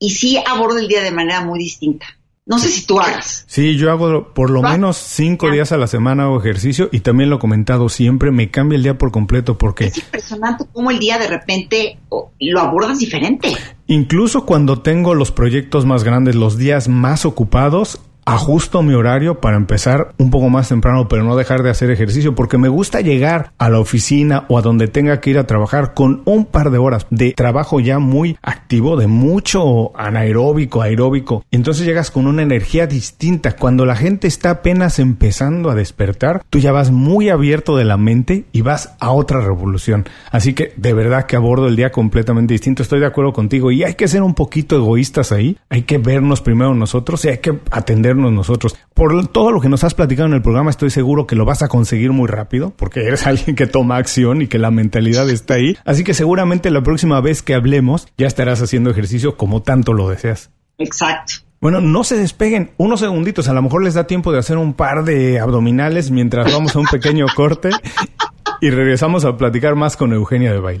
[0.00, 2.06] Y sí abordo el día de manera muy distinta.
[2.52, 3.46] No sé si tú hagas.
[3.46, 7.30] Sí, yo hago por lo menos cinco días a la semana hago ejercicio y también
[7.30, 9.86] lo he comentado siempre, me cambia el día por completo porque...
[9.86, 11.98] Es impresionante cómo el día de repente
[12.38, 13.56] lo abordas diferente.
[13.86, 19.56] Incluso cuando tengo los proyectos más grandes, los días más ocupados, ajusto mi horario para
[19.56, 23.52] empezar un poco más temprano, pero no dejar de hacer ejercicio, porque me gusta llegar
[23.58, 26.78] a la oficina o a donde tenga que ir a trabajar con un par de
[26.78, 31.44] horas de trabajo ya muy activo, de mucho anaeróbico, aeróbico.
[31.50, 33.56] Entonces llegas con una energía distinta.
[33.56, 37.96] Cuando la gente está apenas empezando a despertar, tú ya vas muy abierto de la
[37.96, 40.06] mente y vas a otra revolución.
[40.30, 42.82] Así que de verdad que abordo el día completamente distinto.
[42.82, 45.56] Estoy de acuerdo contigo y hay que ser un poquito egoístas ahí.
[45.68, 48.76] Hay que vernos primero nosotros y hay que atender nosotros.
[48.94, 51.62] Por todo lo que nos has platicado en el programa, estoy seguro que lo vas
[51.62, 55.54] a conseguir muy rápido, porque eres alguien que toma acción y que la mentalidad está
[55.54, 55.76] ahí.
[55.84, 60.08] Así que seguramente la próxima vez que hablemos ya estarás haciendo ejercicio como tanto lo
[60.08, 60.50] deseas.
[60.78, 61.34] Exacto.
[61.60, 64.74] Bueno, no se despeguen unos segunditos, a lo mejor les da tiempo de hacer un
[64.74, 67.70] par de abdominales mientras vamos a un pequeño corte
[68.60, 70.80] y regresamos a platicar más con Eugenia de Baile.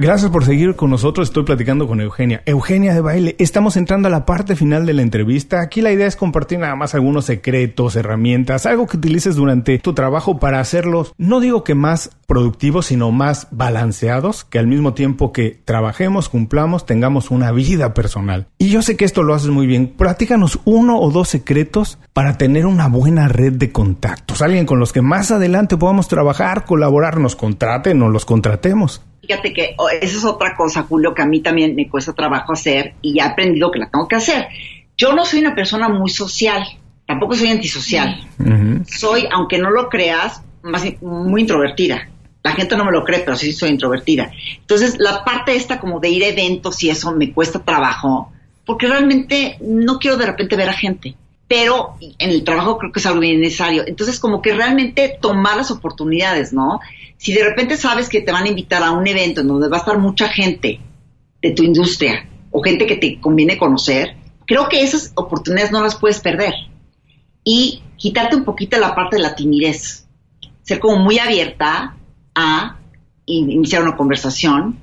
[0.00, 1.26] Gracias por seguir con nosotros.
[1.26, 2.40] Estoy platicando con Eugenia.
[2.46, 5.60] Eugenia de Baile, estamos entrando a la parte final de la entrevista.
[5.60, 9.94] Aquí la idea es compartir nada más algunos secretos, herramientas, algo que utilices durante tu
[9.94, 15.32] trabajo para hacerlos, no digo que más productivos, sino más balanceados, que al mismo tiempo
[15.32, 18.46] que trabajemos, cumplamos, tengamos una vida personal.
[18.58, 19.88] Y yo sé que esto lo haces muy bien.
[19.96, 24.42] Platícanos uno o dos secretos para tener una buena red de contactos.
[24.42, 29.02] Alguien con los que más adelante podamos trabajar, colaborar, nos contraten o los contratemos.
[29.20, 32.52] Fíjate que oh, esa es otra cosa, Julio, que a mí también me cuesta trabajo
[32.52, 34.48] hacer y he aprendido que la tengo que hacer.
[34.96, 36.64] Yo no soy una persona muy social,
[37.06, 38.20] tampoco soy antisocial.
[38.86, 42.08] Soy, aunque no lo creas, más, muy introvertida.
[42.42, 44.30] La gente no me lo cree, pero sí soy introvertida.
[44.60, 48.32] Entonces, la parte esta como de ir a eventos y eso me cuesta trabajo,
[48.64, 51.16] porque realmente no quiero de repente ver a gente
[51.48, 53.82] pero en el trabajo creo que es algo bien necesario.
[53.86, 56.78] Entonces, como que realmente tomar las oportunidades, ¿no?
[57.18, 59.76] Si de repente sabes que te van a invitar a un evento en donde va
[59.76, 60.80] a estar mucha gente
[61.42, 65.96] de tu industria o gente que te conviene conocer, creo que esas oportunidades no las
[65.96, 66.54] puedes perder.
[67.44, 70.06] Y quitarte un poquito la parte de la timidez.
[70.62, 71.96] Ser como muy abierta
[72.34, 72.76] a
[73.26, 74.78] iniciar una conversación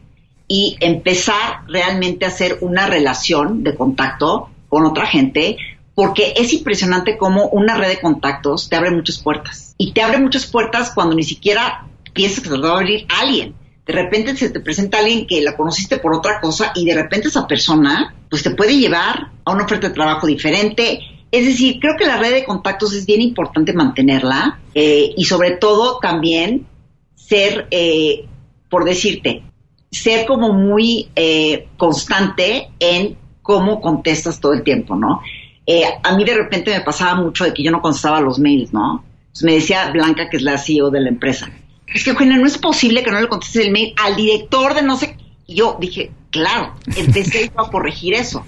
[0.48, 5.58] y empezar realmente a hacer una relación de contacto con otra gente
[5.96, 9.74] porque es impresionante cómo una red de contactos te abre muchas puertas.
[9.78, 13.54] Y te abre muchas puertas cuando ni siquiera piensas que te va a abrir alguien.
[13.86, 17.28] De repente se te presenta alguien que la conociste por otra cosa y de repente
[17.28, 21.00] esa persona pues te puede llevar a una oferta de trabajo diferente.
[21.30, 25.52] Es decir, creo que la red de contactos es bien importante mantenerla eh, y sobre
[25.52, 26.66] todo también
[27.14, 28.26] ser, eh,
[28.70, 29.44] por decirte,
[29.92, 35.22] ser como muy eh, constante en cómo contestas todo el tiempo, ¿no?
[35.68, 38.74] Eh, a mí de repente me pasaba mucho de que yo no contestaba los mails,
[38.74, 39.04] ¿no?
[39.44, 41.50] me decía Blanca, que es la CEO de la empresa,
[41.94, 44.82] es que, Eugenia, no es posible que no le contestes el mail al director de
[44.82, 45.18] no sé...
[45.48, 48.44] Y yo dije, claro, empecé a corregir eso.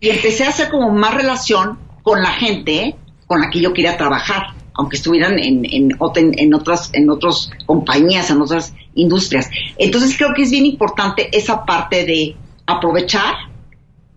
[0.00, 2.96] Y empecé a hacer como más relación con la gente
[3.26, 8.30] con la que yo quería trabajar, aunque estuvieran en, en, en, otras, en otras compañías,
[8.30, 9.50] en otras industrias.
[9.76, 12.34] Entonces creo que es bien importante esa parte de
[12.66, 13.34] aprovechar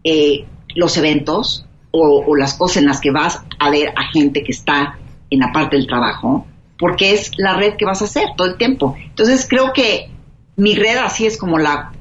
[0.05, 4.51] eh, los eventos, o, las cosas en las que vas a ver a gente que
[4.51, 4.97] está
[5.29, 6.47] en la parte del trabajo,
[6.81, 8.95] porque es la red que vas a hacer todo el tiempo.
[8.97, 10.09] Entonces creo que
[10.57, 11.93] mi red así es como la...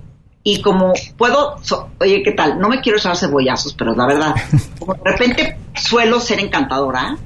[0.42, 1.58] Y como puedo,
[2.00, 2.58] oye, ¿qué tal?
[2.58, 4.34] No me quiero echar cebollazos, pero la verdad,
[4.78, 7.18] como de repente suelo ser encantadora.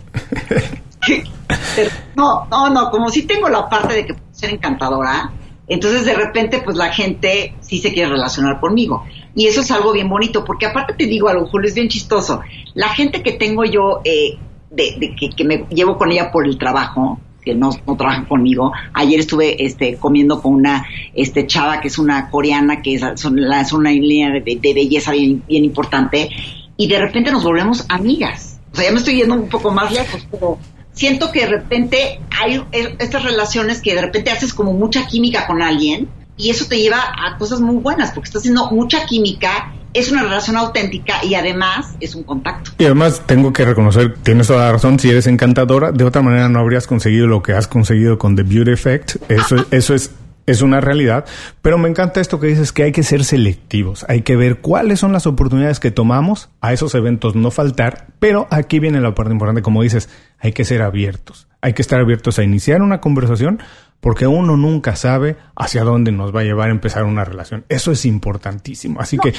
[2.16, 5.30] no, no, no, como si tengo la parte de que puedo ser encantadora,
[5.68, 9.05] entonces de repente pues la gente sí se quiere relacionar conmigo.
[9.36, 12.40] Y eso es algo bien bonito, porque aparte te digo algo, Julio, es bien chistoso.
[12.74, 14.38] La gente que tengo yo, eh,
[14.70, 18.72] de, que, que, me llevo con ella por el trabajo, que no, trabajan conmigo.
[18.92, 23.38] Ayer estuve este, comiendo con una este, chava que es una coreana, que es, son,
[23.38, 26.28] es una línea de, belleza bien importante,
[26.76, 28.61] y de repente nos volvemos amigas.
[28.72, 30.59] O sea, ya me estoy yendo un poco más lejos, pero
[30.92, 32.62] siento que de repente hay
[32.99, 36.99] estas relaciones que de repente haces como mucha química con alguien y eso te lleva
[36.99, 41.95] a cosas muy buenas porque estás haciendo mucha química es una relación auténtica y además
[42.01, 42.72] es un contacto.
[42.78, 46.49] Y además tengo que reconocer, tienes toda la razón, si eres encantadora, de otra manera
[46.49, 49.30] no habrías conseguido lo que has conseguido con The Beauty Effect.
[49.30, 50.11] Eso, eso es
[50.47, 51.24] es una realidad,
[51.62, 55.01] pero me encanta esto que dices que hay que ser selectivos, hay que ver cuáles
[55.01, 59.32] son las oportunidades que tomamos, a esos eventos no faltar, pero aquí viene la parte
[59.32, 63.62] importante, como dices, hay que ser abiertos, hay que estar abiertos a iniciar una conversación
[64.01, 67.64] porque uno nunca sabe hacia dónde nos va a llevar a empezar una relación.
[67.70, 69.32] Eso es importantísimo, así que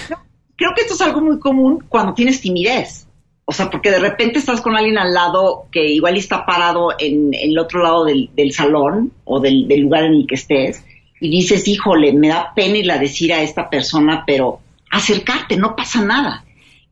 [0.55, 3.07] creo que esto es algo muy común cuando tienes timidez.
[3.47, 7.31] O sea, porque de repente estás con alguien al lado que igual está parado en,
[7.33, 10.83] el otro lado del, salón o del, lugar en el que estés
[11.21, 14.59] y dices, híjole, me da pena ir a decir a esta persona, pero
[14.91, 16.43] acercarte, no pasa nada.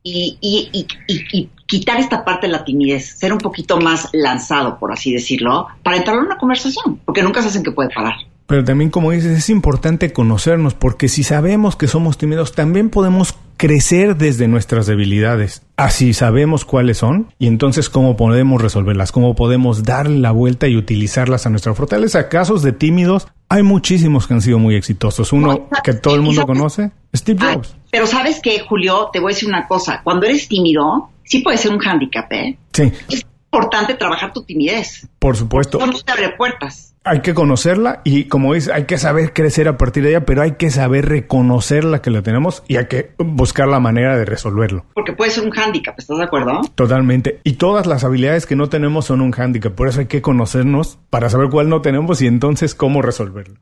[0.03, 4.91] Y, y, y, quitar esta parte de la timidez, ser un poquito más lanzado, por
[4.91, 8.16] así decirlo, para entrar en una conversación, porque nunca se hacen que puede parar.
[8.45, 13.34] Pero también, como dices, es importante conocernos, porque si sabemos que somos tímidos, también podemos
[13.64, 15.61] crecer desde nuestras debilidades.
[15.78, 20.76] Así sabemos cuáles son y entonces cómo podemos resolverlas, cómo podemos darle la vuelta y
[20.76, 22.28] utilizarlas a nuestra fortaleza.
[22.28, 25.32] Casos de tímidos, hay muchísimos que han sido muy exitosos.
[25.32, 27.74] Uno que todo el mundo conoce, Steve Jobs.
[27.89, 30.01] pero sabes que, Julio, te voy a decir una cosa.
[30.03, 32.57] Cuando eres tímido, sí puede ser un hándicap, ¿eh?
[32.74, 32.91] Sí.
[33.07, 35.08] Es importante trabajar tu timidez.
[35.20, 35.78] Por supuesto.
[35.78, 39.78] No te abre puertas hay que conocerla y como dice, hay que saber crecer a
[39.78, 43.68] partir de ella, pero hay que saber reconocerla que la tenemos y hay que buscar
[43.68, 44.86] la manera de resolverlo.
[44.93, 46.62] Porque puede ser un hándicap, ¿estás de acuerdo?
[46.76, 47.41] Totalmente.
[47.43, 50.97] Y todas las habilidades que no tenemos son un hándicap, por eso hay que conocernos
[51.10, 53.60] para saber cuál no tenemos y entonces cómo resolverlo.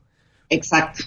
[0.48, 1.04] Exacto.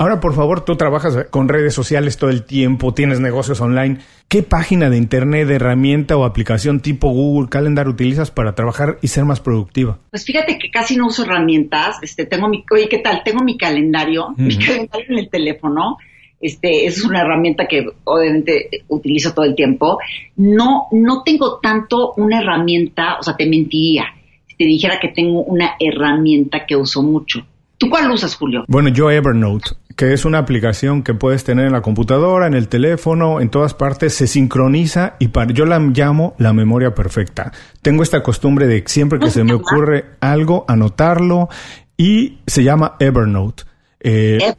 [0.00, 3.98] Ahora, por favor, tú trabajas con redes sociales todo el tiempo, tienes negocios online.
[4.28, 9.08] ¿Qué página de internet, de herramienta o aplicación tipo Google Calendar utilizas para trabajar y
[9.08, 9.98] ser más productiva?
[10.10, 11.96] Pues fíjate que casi no uso herramientas.
[12.00, 13.22] Este, tengo mi, oye, ¿qué tal?
[13.24, 15.96] Tengo mi calendario, mi calendario en el teléfono.
[16.40, 19.98] Este, es una herramienta que obviamente utilizo todo el tiempo.
[20.36, 24.04] No, no tengo tanto una herramienta, o sea, te mentiría
[24.46, 27.44] si te dijera que tengo una herramienta que uso mucho.
[27.78, 28.64] ¿Tú cuál usas, Julio?
[28.68, 32.68] Bueno, yo Evernote que es una aplicación que puedes tener en la computadora, en el
[32.68, 37.50] teléfono, en todas partes, se sincroniza y para, yo la llamo la memoria perfecta.
[37.82, 41.48] Tengo esta costumbre de siempre que se me ocurre algo, anotarlo
[41.96, 43.64] y se llama Evernote.
[43.98, 44.54] Eh,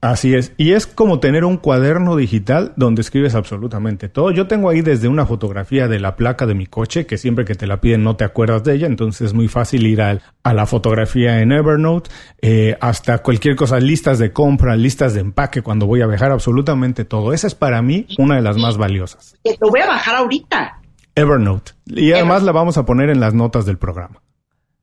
[0.00, 0.52] Así es.
[0.56, 4.30] Y es como tener un cuaderno digital donde escribes absolutamente todo.
[4.30, 7.54] Yo tengo ahí desde una fotografía de la placa de mi coche, que siempre que
[7.54, 10.66] te la piden no te acuerdas de ella, entonces es muy fácil ir a, la
[10.66, 16.02] fotografía en Evernote, eh, hasta cualquier cosa, listas de compra, listas de empaque cuando voy
[16.02, 17.32] a viajar, absolutamente todo.
[17.32, 19.36] Esa es para mí una de las más valiosas.
[19.44, 20.80] Lo voy a bajar ahorita.
[21.14, 21.72] Evernote.
[21.86, 24.22] Y además la vamos a poner en las notas del programa.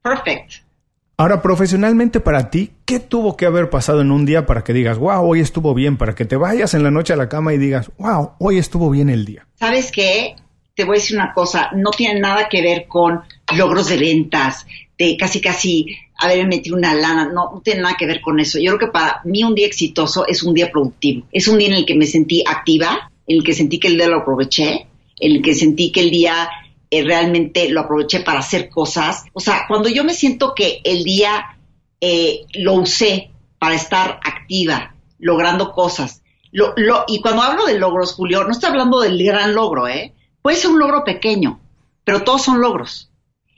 [0.01, 0.68] Perfect.
[1.19, 4.97] Ahora, profesionalmente para ti, ¿qué tuvo que haber pasado en un día para que digas,
[4.97, 5.97] wow, hoy estuvo bien?
[5.97, 8.89] Para que te vayas en la noche a la cama y digas, wow, hoy estuvo
[8.89, 9.45] bien el día.
[9.55, 10.37] ¿Sabes qué?
[10.73, 13.19] Te voy a decir una cosa, no tiene nada que ver con
[13.53, 14.65] logros de ventas,
[14.97, 18.57] de casi casi haber metido una lana, no, no tiene nada que ver con eso.
[18.57, 21.67] Yo creo que para mí un día exitoso es un día productivo, es un día
[21.67, 24.87] en el que me sentí activa, en el que sentí que el día lo aproveché,
[25.19, 26.49] en el que sentí que el día
[26.91, 29.25] eh, realmente lo aproveché para hacer cosas.
[29.33, 31.57] O sea, cuando yo me siento que el día
[32.01, 36.23] eh, lo usé para estar activa, logrando cosas.
[36.51, 40.13] Lo, lo, y cuando hablo de logros, Julio, no estoy hablando del gran logro, ¿eh?
[40.41, 41.59] Puede ser un logro pequeño,
[42.03, 43.11] pero todos son logros.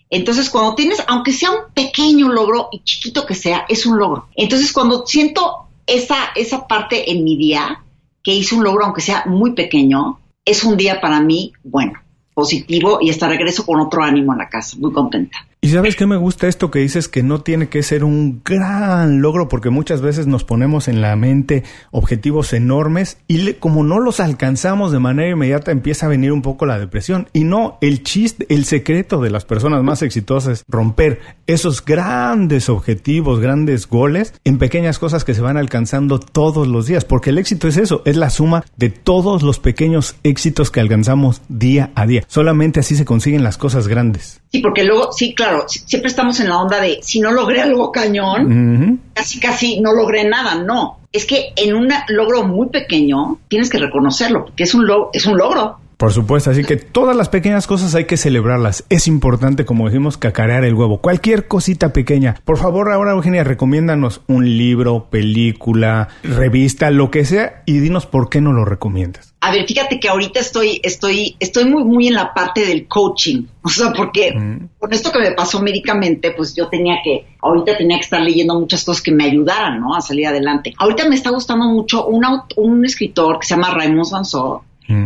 [0.09, 4.27] Entonces, cuando tienes, aunque sea un pequeño logro y chiquito que sea, es un logro.
[4.35, 7.81] Entonces, cuando siento esa, esa parte en mi día,
[8.21, 12.00] que hice un logro, aunque sea muy pequeño, es un día para mí bueno
[12.33, 15.45] positivo y hasta regreso con otro ánimo a la casa, muy contenta.
[15.63, 19.21] Y sabes qué me gusta esto que dices que no tiene que ser un gran
[19.21, 24.19] logro porque muchas veces nos ponemos en la mente objetivos enormes y como no los
[24.19, 27.27] alcanzamos de manera inmediata empieza a venir un poco la depresión.
[27.31, 32.67] Y no, el chiste, el secreto de las personas más exitosas es romper esos grandes
[32.67, 37.05] objetivos, grandes goles en pequeñas cosas que se van alcanzando todos los días.
[37.05, 41.43] Porque el éxito es eso, es la suma de todos los pequeños éxitos que alcanzamos
[41.49, 42.23] día a día.
[42.27, 44.41] Solamente así se consiguen las cosas grandes.
[44.51, 47.61] Sí, porque luego, sí, claro claro, siempre estamos en la onda de si no logré
[47.61, 50.99] algo cañón, casi casi no logré nada, no.
[51.11, 55.37] Es que en un logro muy pequeño tienes que reconocerlo, porque es un, es un
[55.37, 55.77] logro.
[56.01, 58.85] Por supuesto, así que todas las pequeñas cosas hay que celebrarlas.
[58.89, 60.99] Es importante, como decimos, cacarear el huevo.
[60.99, 62.41] Cualquier cosita pequeña.
[62.43, 68.29] Por favor, ahora Eugenia, recomiéndanos un libro, película, revista, lo que sea, y dinos por
[68.29, 69.35] qué no lo recomiendas.
[69.41, 73.43] A ver, fíjate que ahorita estoy, estoy, estoy muy, muy en la parte del coaching.
[73.63, 74.33] O sea, porque
[74.79, 78.59] con esto que me pasó médicamente, pues yo tenía que, ahorita tenía que estar leyendo
[78.59, 79.95] muchas cosas que me ayudaran, ¿no?
[79.95, 80.73] A salir adelante.
[80.79, 82.25] Ahorita me está gustando mucho un,
[82.55, 84.25] un escritor que se llama Raymond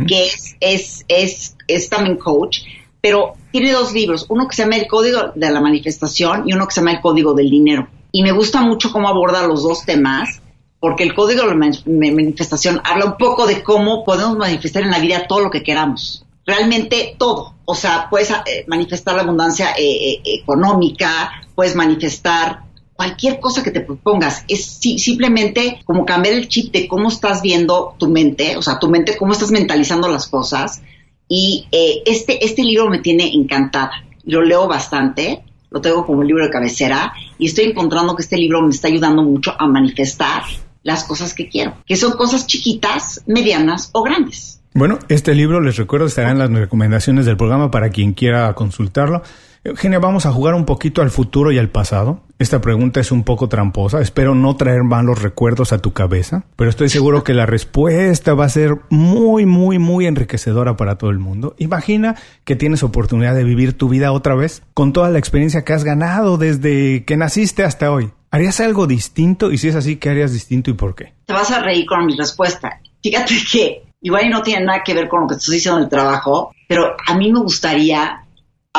[0.08, 2.60] Que es, es, es, es también coach,
[3.02, 6.68] pero tiene dos libros, uno que se llama El Código de la Manifestación y uno
[6.68, 7.88] que se llama El Código del Dinero.
[8.12, 10.42] Y me gusta mucho cómo aborda los dos temas,
[10.80, 15.00] porque el Código de la Manifestación habla un poco de cómo podemos manifestar en la
[15.00, 16.26] vida todo lo que queramos.
[16.46, 17.56] Realmente todo.
[17.66, 22.65] O sea, puedes eh, manifestar la abundancia eh, eh, económica, puedes manifestar
[22.96, 24.44] cualquier cosa que te propongas.
[24.48, 28.90] Es simplemente como cambiar el chip de cómo estás viendo tu mente, o sea, tu
[28.90, 30.82] mente, cómo estás mentalizando las cosas.
[31.28, 34.04] Y eh, este, este libro me tiene encantada.
[34.24, 38.62] Lo leo bastante, lo tengo como libro de cabecera y estoy encontrando que este libro
[38.62, 40.44] me está ayudando mucho a manifestar
[40.84, 44.62] las cosas que quiero, que son cosas chiquitas, medianas o grandes.
[44.74, 49.24] Bueno, este libro, les recuerdo, estará en las recomendaciones del programa para quien quiera consultarlo.
[49.68, 52.22] Eugenia, vamos a jugar un poquito al futuro y al pasado.
[52.38, 54.00] Esta pregunta es un poco tramposa.
[54.00, 58.46] Espero no traer malos recuerdos a tu cabeza, pero estoy seguro que la respuesta va
[58.46, 61.56] a ser muy, muy, muy enriquecedora para todo el mundo.
[61.58, 65.74] Imagina que tienes oportunidad de vivir tu vida otra vez con toda la experiencia que
[65.74, 68.12] has ganado desde que naciste hasta hoy.
[68.30, 69.52] ¿Harías algo distinto?
[69.52, 71.16] Y si es así, ¿qué harías distinto y por qué?
[71.26, 72.82] Te vas a reír con mi respuesta.
[73.02, 76.52] Fíjate que igual no tiene nada que ver con lo que estoy diciendo el trabajo,
[76.68, 78.25] pero a mí me gustaría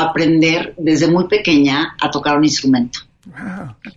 [0.02, 3.00] aprender desde muy pequeña a tocar un instrumento.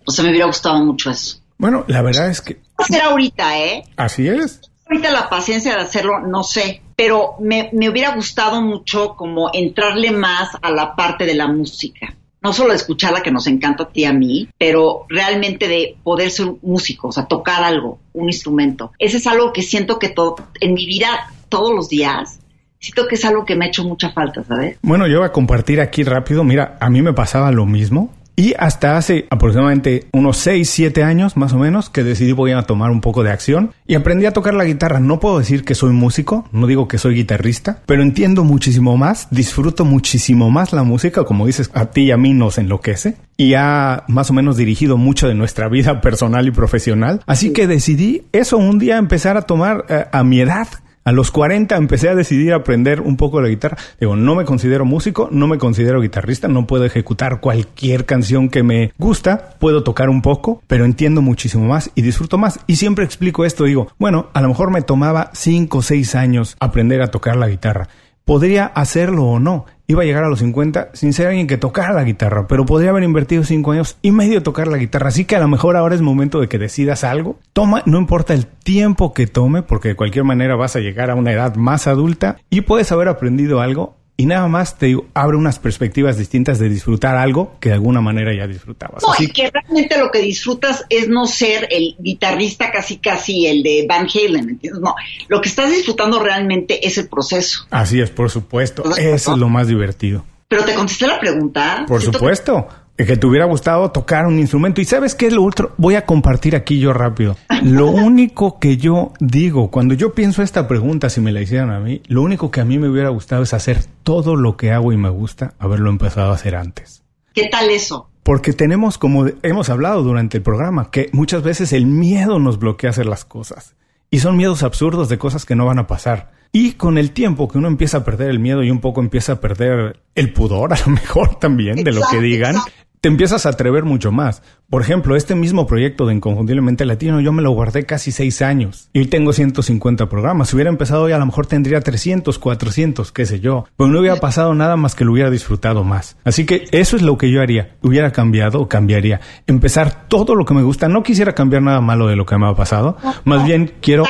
[0.06, 1.38] O sea, me hubiera gustado mucho eso.
[1.58, 2.60] Bueno, la verdad es que...
[2.76, 3.84] Hacer ahorita, ¿eh?
[3.96, 4.60] Así es.
[4.86, 10.10] Ahorita la paciencia de hacerlo, no sé, pero me, me hubiera gustado mucho como entrarle
[10.10, 14.02] más a la parte de la música no solo escucharla que nos encanta a ti
[14.02, 18.92] y a mí, pero realmente de poder ser músico, o sea, tocar algo, un instrumento.
[18.98, 22.40] Ese es algo que siento que todo, en mi vida todos los días
[22.80, 24.78] siento que es algo que me ha hecho mucha falta, ¿sabes?
[24.82, 26.42] Bueno, yo voy a compartir aquí rápido.
[26.42, 28.12] Mira, a mí me pasaba lo mismo.
[28.36, 32.62] Y hasta hace aproximadamente unos 6, 7 años más o menos que decidí voy a
[32.62, 34.98] tomar un poco de acción y aprendí a tocar la guitarra.
[34.98, 39.28] No puedo decir que soy músico, no digo que soy guitarrista, pero entiendo muchísimo más,
[39.30, 43.54] disfruto muchísimo más la música, como dices, a ti y a mí nos enloquece y
[43.54, 47.20] ha más o menos dirigido mucho de nuestra vida personal y profesional.
[47.26, 50.68] Así que decidí eso un día empezar a tomar eh, a mi edad
[51.04, 53.78] a los 40 empecé a decidir aprender un poco la guitarra.
[53.98, 58.62] Digo, no me considero músico, no me considero guitarrista, no puedo ejecutar cualquier canción que
[58.62, 62.60] me gusta, puedo tocar un poco, pero entiendo muchísimo más y disfruto más.
[62.66, 66.56] Y siempre explico esto, digo, bueno, a lo mejor me tomaba 5 o 6 años
[66.60, 67.88] aprender a tocar la guitarra.
[68.30, 71.92] Podría hacerlo o no iba a llegar a los 50 sin ser alguien que tocara
[71.92, 75.08] la guitarra, pero podría haber invertido 5 años y medio tocar la guitarra.
[75.08, 77.40] Así que a lo mejor ahora es momento de que decidas algo.
[77.52, 81.16] Toma, no importa el tiempo que tome, porque de cualquier manera vas a llegar a
[81.16, 85.38] una edad más adulta y puedes haber aprendido algo y nada más te digo, abre
[85.38, 89.02] unas perspectivas distintas de disfrutar algo que de alguna manera ya disfrutabas.
[89.02, 93.62] No, y que realmente lo que disfrutas es no ser el guitarrista casi casi el
[93.62, 94.82] de Van Halen, ¿entiendes?
[94.82, 94.94] No,
[95.28, 97.66] lo que estás disfrutando realmente es el proceso.
[97.70, 98.84] Así es, por supuesto.
[98.94, 100.22] Eso es lo más divertido.
[100.48, 101.84] Pero te contesté la pregunta.
[101.88, 104.80] Por supuesto que te hubiera gustado tocar un instrumento.
[104.80, 105.72] ¿Y sabes qué es lo otro?
[105.76, 107.36] Voy a compartir aquí yo rápido.
[107.62, 111.80] Lo único que yo digo, cuando yo pienso esta pregunta, si me la hicieran a
[111.80, 114.92] mí, lo único que a mí me hubiera gustado es hacer todo lo que hago
[114.92, 117.02] y me gusta, haberlo empezado a hacer antes.
[117.34, 118.10] ¿Qué tal eso?
[118.22, 122.90] Porque tenemos, como hemos hablado durante el programa, que muchas veces el miedo nos bloquea
[122.90, 123.76] hacer las cosas.
[124.10, 126.32] Y son miedos absurdos de cosas que no van a pasar.
[126.52, 129.34] Y con el tiempo que uno empieza a perder el miedo y un poco empieza
[129.34, 132.56] a perder el pudor, a lo mejor también, de lo que digan,
[133.00, 134.42] te empiezas a atrever mucho más.
[134.68, 138.90] Por ejemplo, este mismo proyecto de Inconfundiblemente Latino, yo me lo guardé casi seis años
[138.92, 140.48] y hoy tengo 150 programas.
[140.48, 143.64] Si hubiera empezado hoy, a lo mejor tendría 300, 400, qué sé yo.
[143.76, 146.18] Pero no hubiera pasado nada más que lo hubiera disfrutado más.
[146.24, 147.76] Así que eso es lo que yo haría.
[147.82, 149.20] Hubiera cambiado o cambiaría.
[149.46, 150.88] Empezar todo lo que me gusta.
[150.88, 152.98] No quisiera cambiar nada malo de lo que me ha pasado.
[153.24, 154.04] Más bien quiero...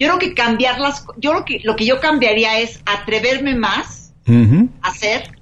[0.00, 1.04] Yo creo que cambiar las...
[1.16, 5.36] Yo lo que, lo que yo cambiaría es atreverme más a hacer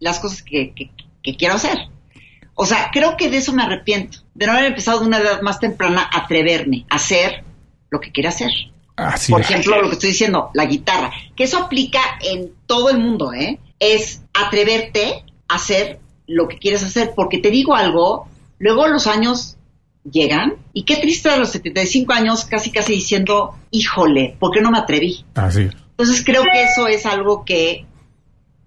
[0.00, 0.90] las cosas que
[1.38, 1.78] quiero hacer.
[2.54, 5.40] O sea, creo que de eso me arrepiento, de no haber empezado de una edad
[5.42, 7.44] más temprana a atreverme a hacer
[7.90, 8.50] lo que quiera hacer.
[9.28, 13.32] Por ejemplo, lo que estoy diciendo, la guitarra, que eso aplica en todo el mundo,
[13.32, 13.58] ¿eh?
[13.78, 18.28] Es atreverte a hacer lo que quieres hacer, porque te digo algo,
[18.58, 19.56] luego los años
[20.10, 24.70] llegan y qué triste a los 75 años casi casi diciendo, híjole, ¿por qué no
[24.70, 25.24] me atreví?
[25.34, 25.68] Así.
[25.90, 27.86] Entonces creo que eso es algo que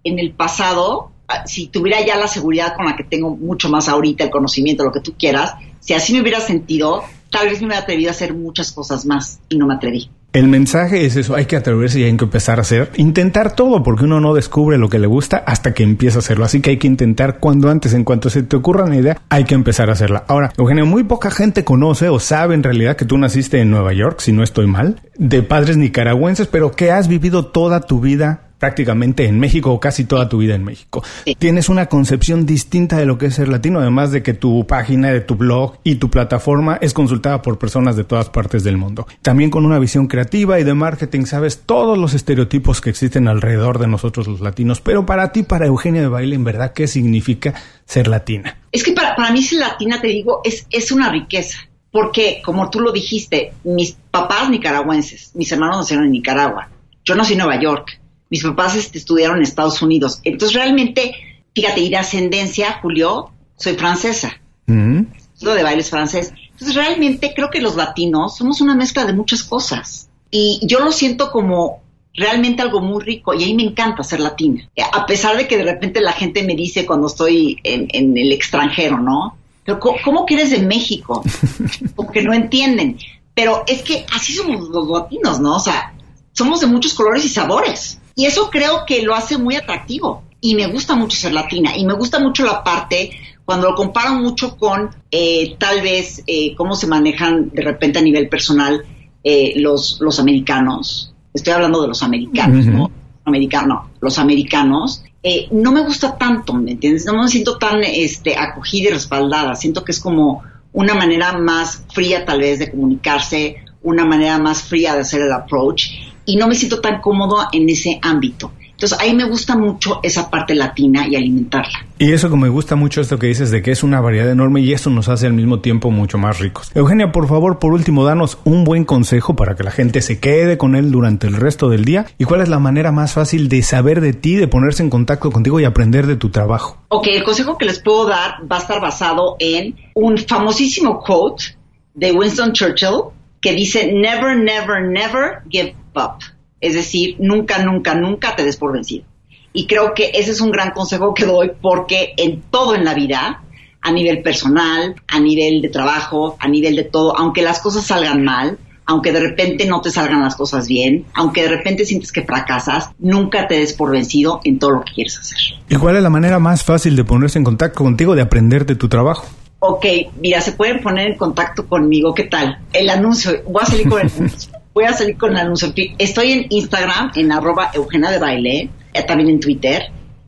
[0.04, 1.12] en el pasado,
[1.46, 4.92] si tuviera ya la seguridad con la que tengo mucho más ahorita, el conocimiento, lo
[4.92, 8.34] que tú quieras, si así me hubiera sentido, tal vez me hubiera atrevido a hacer
[8.34, 10.10] muchas cosas más y no me atreví.
[10.36, 13.84] El mensaje es eso, hay que atreverse y hay que empezar a hacer, intentar todo,
[13.84, 16.44] porque uno no descubre lo que le gusta hasta que empieza a hacerlo.
[16.44, 19.46] Así que hay que intentar cuando antes, en cuanto se te ocurra una idea, hay
[19.46, 20.26] que empezar a hacerla.
[20.28, 23.94] Ahora, Eugenio, muy poca gente conoce o sabe en realidad que tú naciste en Nueva
[23.94, 28.50] York, si no estoy mal, de padres nicaragüenses, pero que has vivido toda tu vida
[28.66, 31.04] prácticamente en México o casi toda tu vida en México.
[31.38, 35.12] Tienes una concepción distinta de lo que es ser latino, además de que tu página,
[35.12, 39.06] de tu blog y tu plataforma es consultada por personas de todas partes del mundo.
[39.22, 43.78] También con una visión creativa y de marketing, sabes todos los estereotipos que existen alrededor
[43.78, 47.54] de nosotros los latinos, pero para ti, para Eugenia de Baile, en verdad, ¿qué significa
[47.86, 48.58] ser latina?
[48.72, 51.60] Es que para, para mí ser latina, te digo, es, es una riqueza.
[51.92, 56.68] Porque, como tú lo dijiste, mis papás nicaragüenses, mis hermanos nacieron en Nicaragua.
[57.04, 58.00] Yo nací en Nueva York
[58.36, 60.20] mis papás este, estudiaron en Estados Unidos.
[60.26, 61.16] Entonces realmente,
[61.56, 64.42] fíjate, y de ascendencia, Julio, soy francesa.
[64.68, 66.34] Lo de baile es francés.
[66.52, 70.10] Entonces realmente creo que los latinos somos una mezcla de muchas cosas.
[70.30, 71.82] Y yo lo siento como
[72.14, 74.70] realmente algo muy rico y a mí me encanta ser latina.
[74.92, 79.00] A pesar de que de repente la gente me dice cuando estoy en, el extranjero,
[79.00, 79.38] ¿no?
[79.64, 81.24] Pero ¿cómo, que eres de México?
[81.96, 82.98] Porque no entienden.
[83.34, 85.56] Pero es que así somos los latinos, ¿no?
[85.56, 85.94] O sea,
[86.34, 88.00] somos de muchos colores y sabores.
[88.16, 90.24] Y eso creo que lo hace muy atractivo.
[90.40, 91.76] Y me gusta mucho ser latina.
[91.76, 93.12] Y me gusta mucho la parte
[93.44, 98.02] cuando lo comparo mucho con eh, tal vez eh, cómo se manejan de repente a
[98.02, 98.84] nivel personal
[99.24, 101.14] eh, los, los americanos.
[101.34, 102.90] Estoy hablando de los americanos, ¿no?
[103.26, 105.04] Americano, los americanos.
[105.52, 107.06] no me gusta tanto, ¿me entiendes?
[107.06, 109.56] No me siento tan este, acogida y respaldada.
[109.56, 114.64] Siento que es como una manera más fría tal vez de comunicarse, una manera más
[114.64, 115.90] fría de hacer el approach
[116.26, 118.52] y no me siento tan cómodo en ese ámbito.
[118.76, 121.86] Entonces ahí me gusta mucho esa parte latina y alimentarla.
[121.98, 124.60] Y eso que me gusta mucho esto que dices de que es una variedad enorme
[124.60, 126.72] y eso nos hace al mismo tiempo mucho más ricos.
[126.76, 130.58] Eugenia, por favor, por último, danos un buen consejo para que la gente se quede
[130.58, 132.06] con él durante el resto del día.
[132.18, 135.32] ¿Y cuál es la manera más fácil de saber de ti, de ponerse en contacto
[135.32, 136.78] contigo y aprender de tu trabajo?
[136.90, 141.56] Ok, el consejo que les puedo dar va a estar basado en un famosísimo quote
[141.94, 143.04] de Winston Churchill
[143.40, 146.24] que dice, never, never, never give up.
[146.62, 149.06] Es decir, nunca, nunca, nunca te des por vencido.
[149.54, 152.94] Y creo que ese es un gran consejo que doy porque en todo en la
[152.94, 153.44] vida,
[153.82, 158.24] a nivel personal, a nivel de trabajo, a nivel de todo, aunque las cosas salgan
[158.24, 162.24] mal, aunque de repente no te salgan las cosas bien, aunque de repente sientes que
[162.24, 165.38] fracasas, nunca te des por vencido en todo lo que quieres hacer.
[165.70, 168.76] ¿Y cuál es la manera más fácil de ponerse en contacto contigo, de aprender de
[168.76, 169.26] tu trabajo?
[169.68, 169.86] ok,
[170.20, 172.60] mira, se pueden poner en contacto conmigo, ¿qué tal?
[172.72, 174.52] El anuncio, voy a salir con el anuncio.
[174.76, 175.74] Voy a salir con el anuncio.
[175.98, 179.84] Estoy en Instagram, en arroba Eugenia de Baile, eh, también en Twitter.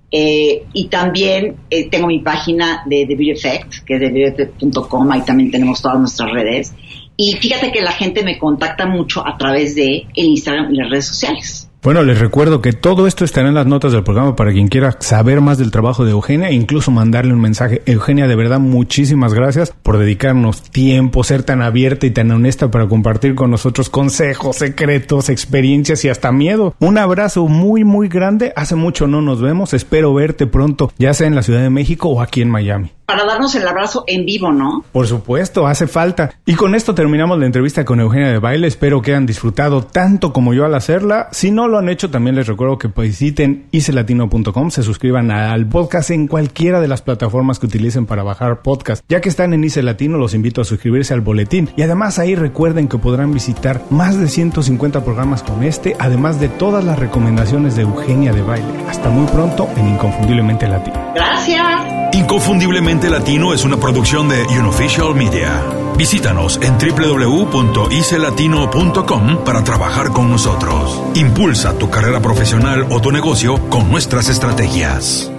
[0.09, 5.21] Eh, y también eh, tengo mi página de The Beauty Effect, que es TheBeautyEffect.com, ahí
[5.25, 6.73] también tenemos todas nuestras redes.
[7.17, 10.91] Y fíjate que la gente me contacta mucho a través de el Instagram y las
[10.91, 11.66] redes sociales.
[11.84, 14.97] Bueno, les recuerdo que todo esto estará en las notas del programa para quien quiera
[14.99, 17.84] saber más del trabajo de Eugenia e incluso mandarle un mensaje.
[17.86, 22.88] Eugenia, de verdad, muchísimas gracias por dedicarnos tiempo, ser tan abierta y tan honesta para
[22.88, 26.75] compartir con nosotros consejos, secretos, experiencias y hasta miedo.
[26.80, 28.53] Un abrazo muy, muy grande.
[28.55, 29.73] Hace mucho no nos vemos.
[29.73, 33.23] Espero verte pronto, ya sea en la Ciudad de México o aquí en Miami para
[33.23, 34.83] darnos el abrazo en vivo, ¿no?
[34.91, 36.33] Por supuesto, hace falta.
[36.45, 38.67] Y con esto terminamos la entrevista con Eugenia de Baile.
[38.67, 41.29] Espero que hayan disfrutado tanto como yo al hacerla.
[41.31, 46.11] Si no lo han hecho, también les recuerdo que visiten icelatino.com, se suscriban al podcast
[46.11, 49.01] en cualquiera de las plataformas que utilicen para bajar podcast.
[49.07, 51.69] Ya que están en Ice Latino, los invito a suscribirse al boletín.
[51.77, 56.49] Y además ahí recuerden que podrán visitar más de 150 programas con este, además de
[56.49, 58.67] todas las recomendaciones de Eugenia de Baile.
[58.89, 61.13] Hasta muy pronto en Inconfundiblemente Latino.
[61.15, 61.76] Gracias.
[62.13, 65.63] Inconfundiblemente Latino es una producción de Unofficial Media.
[65.97, 71.01] Visítanos en www.icelatino.com para trabajar con nosotros.
[71.15, 75.31] Impulsa tu carrera profesional o tu negocio con nuestras estrategias.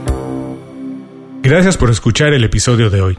[1.43, 3.19] Gracias por escuchar el episodio de hoy.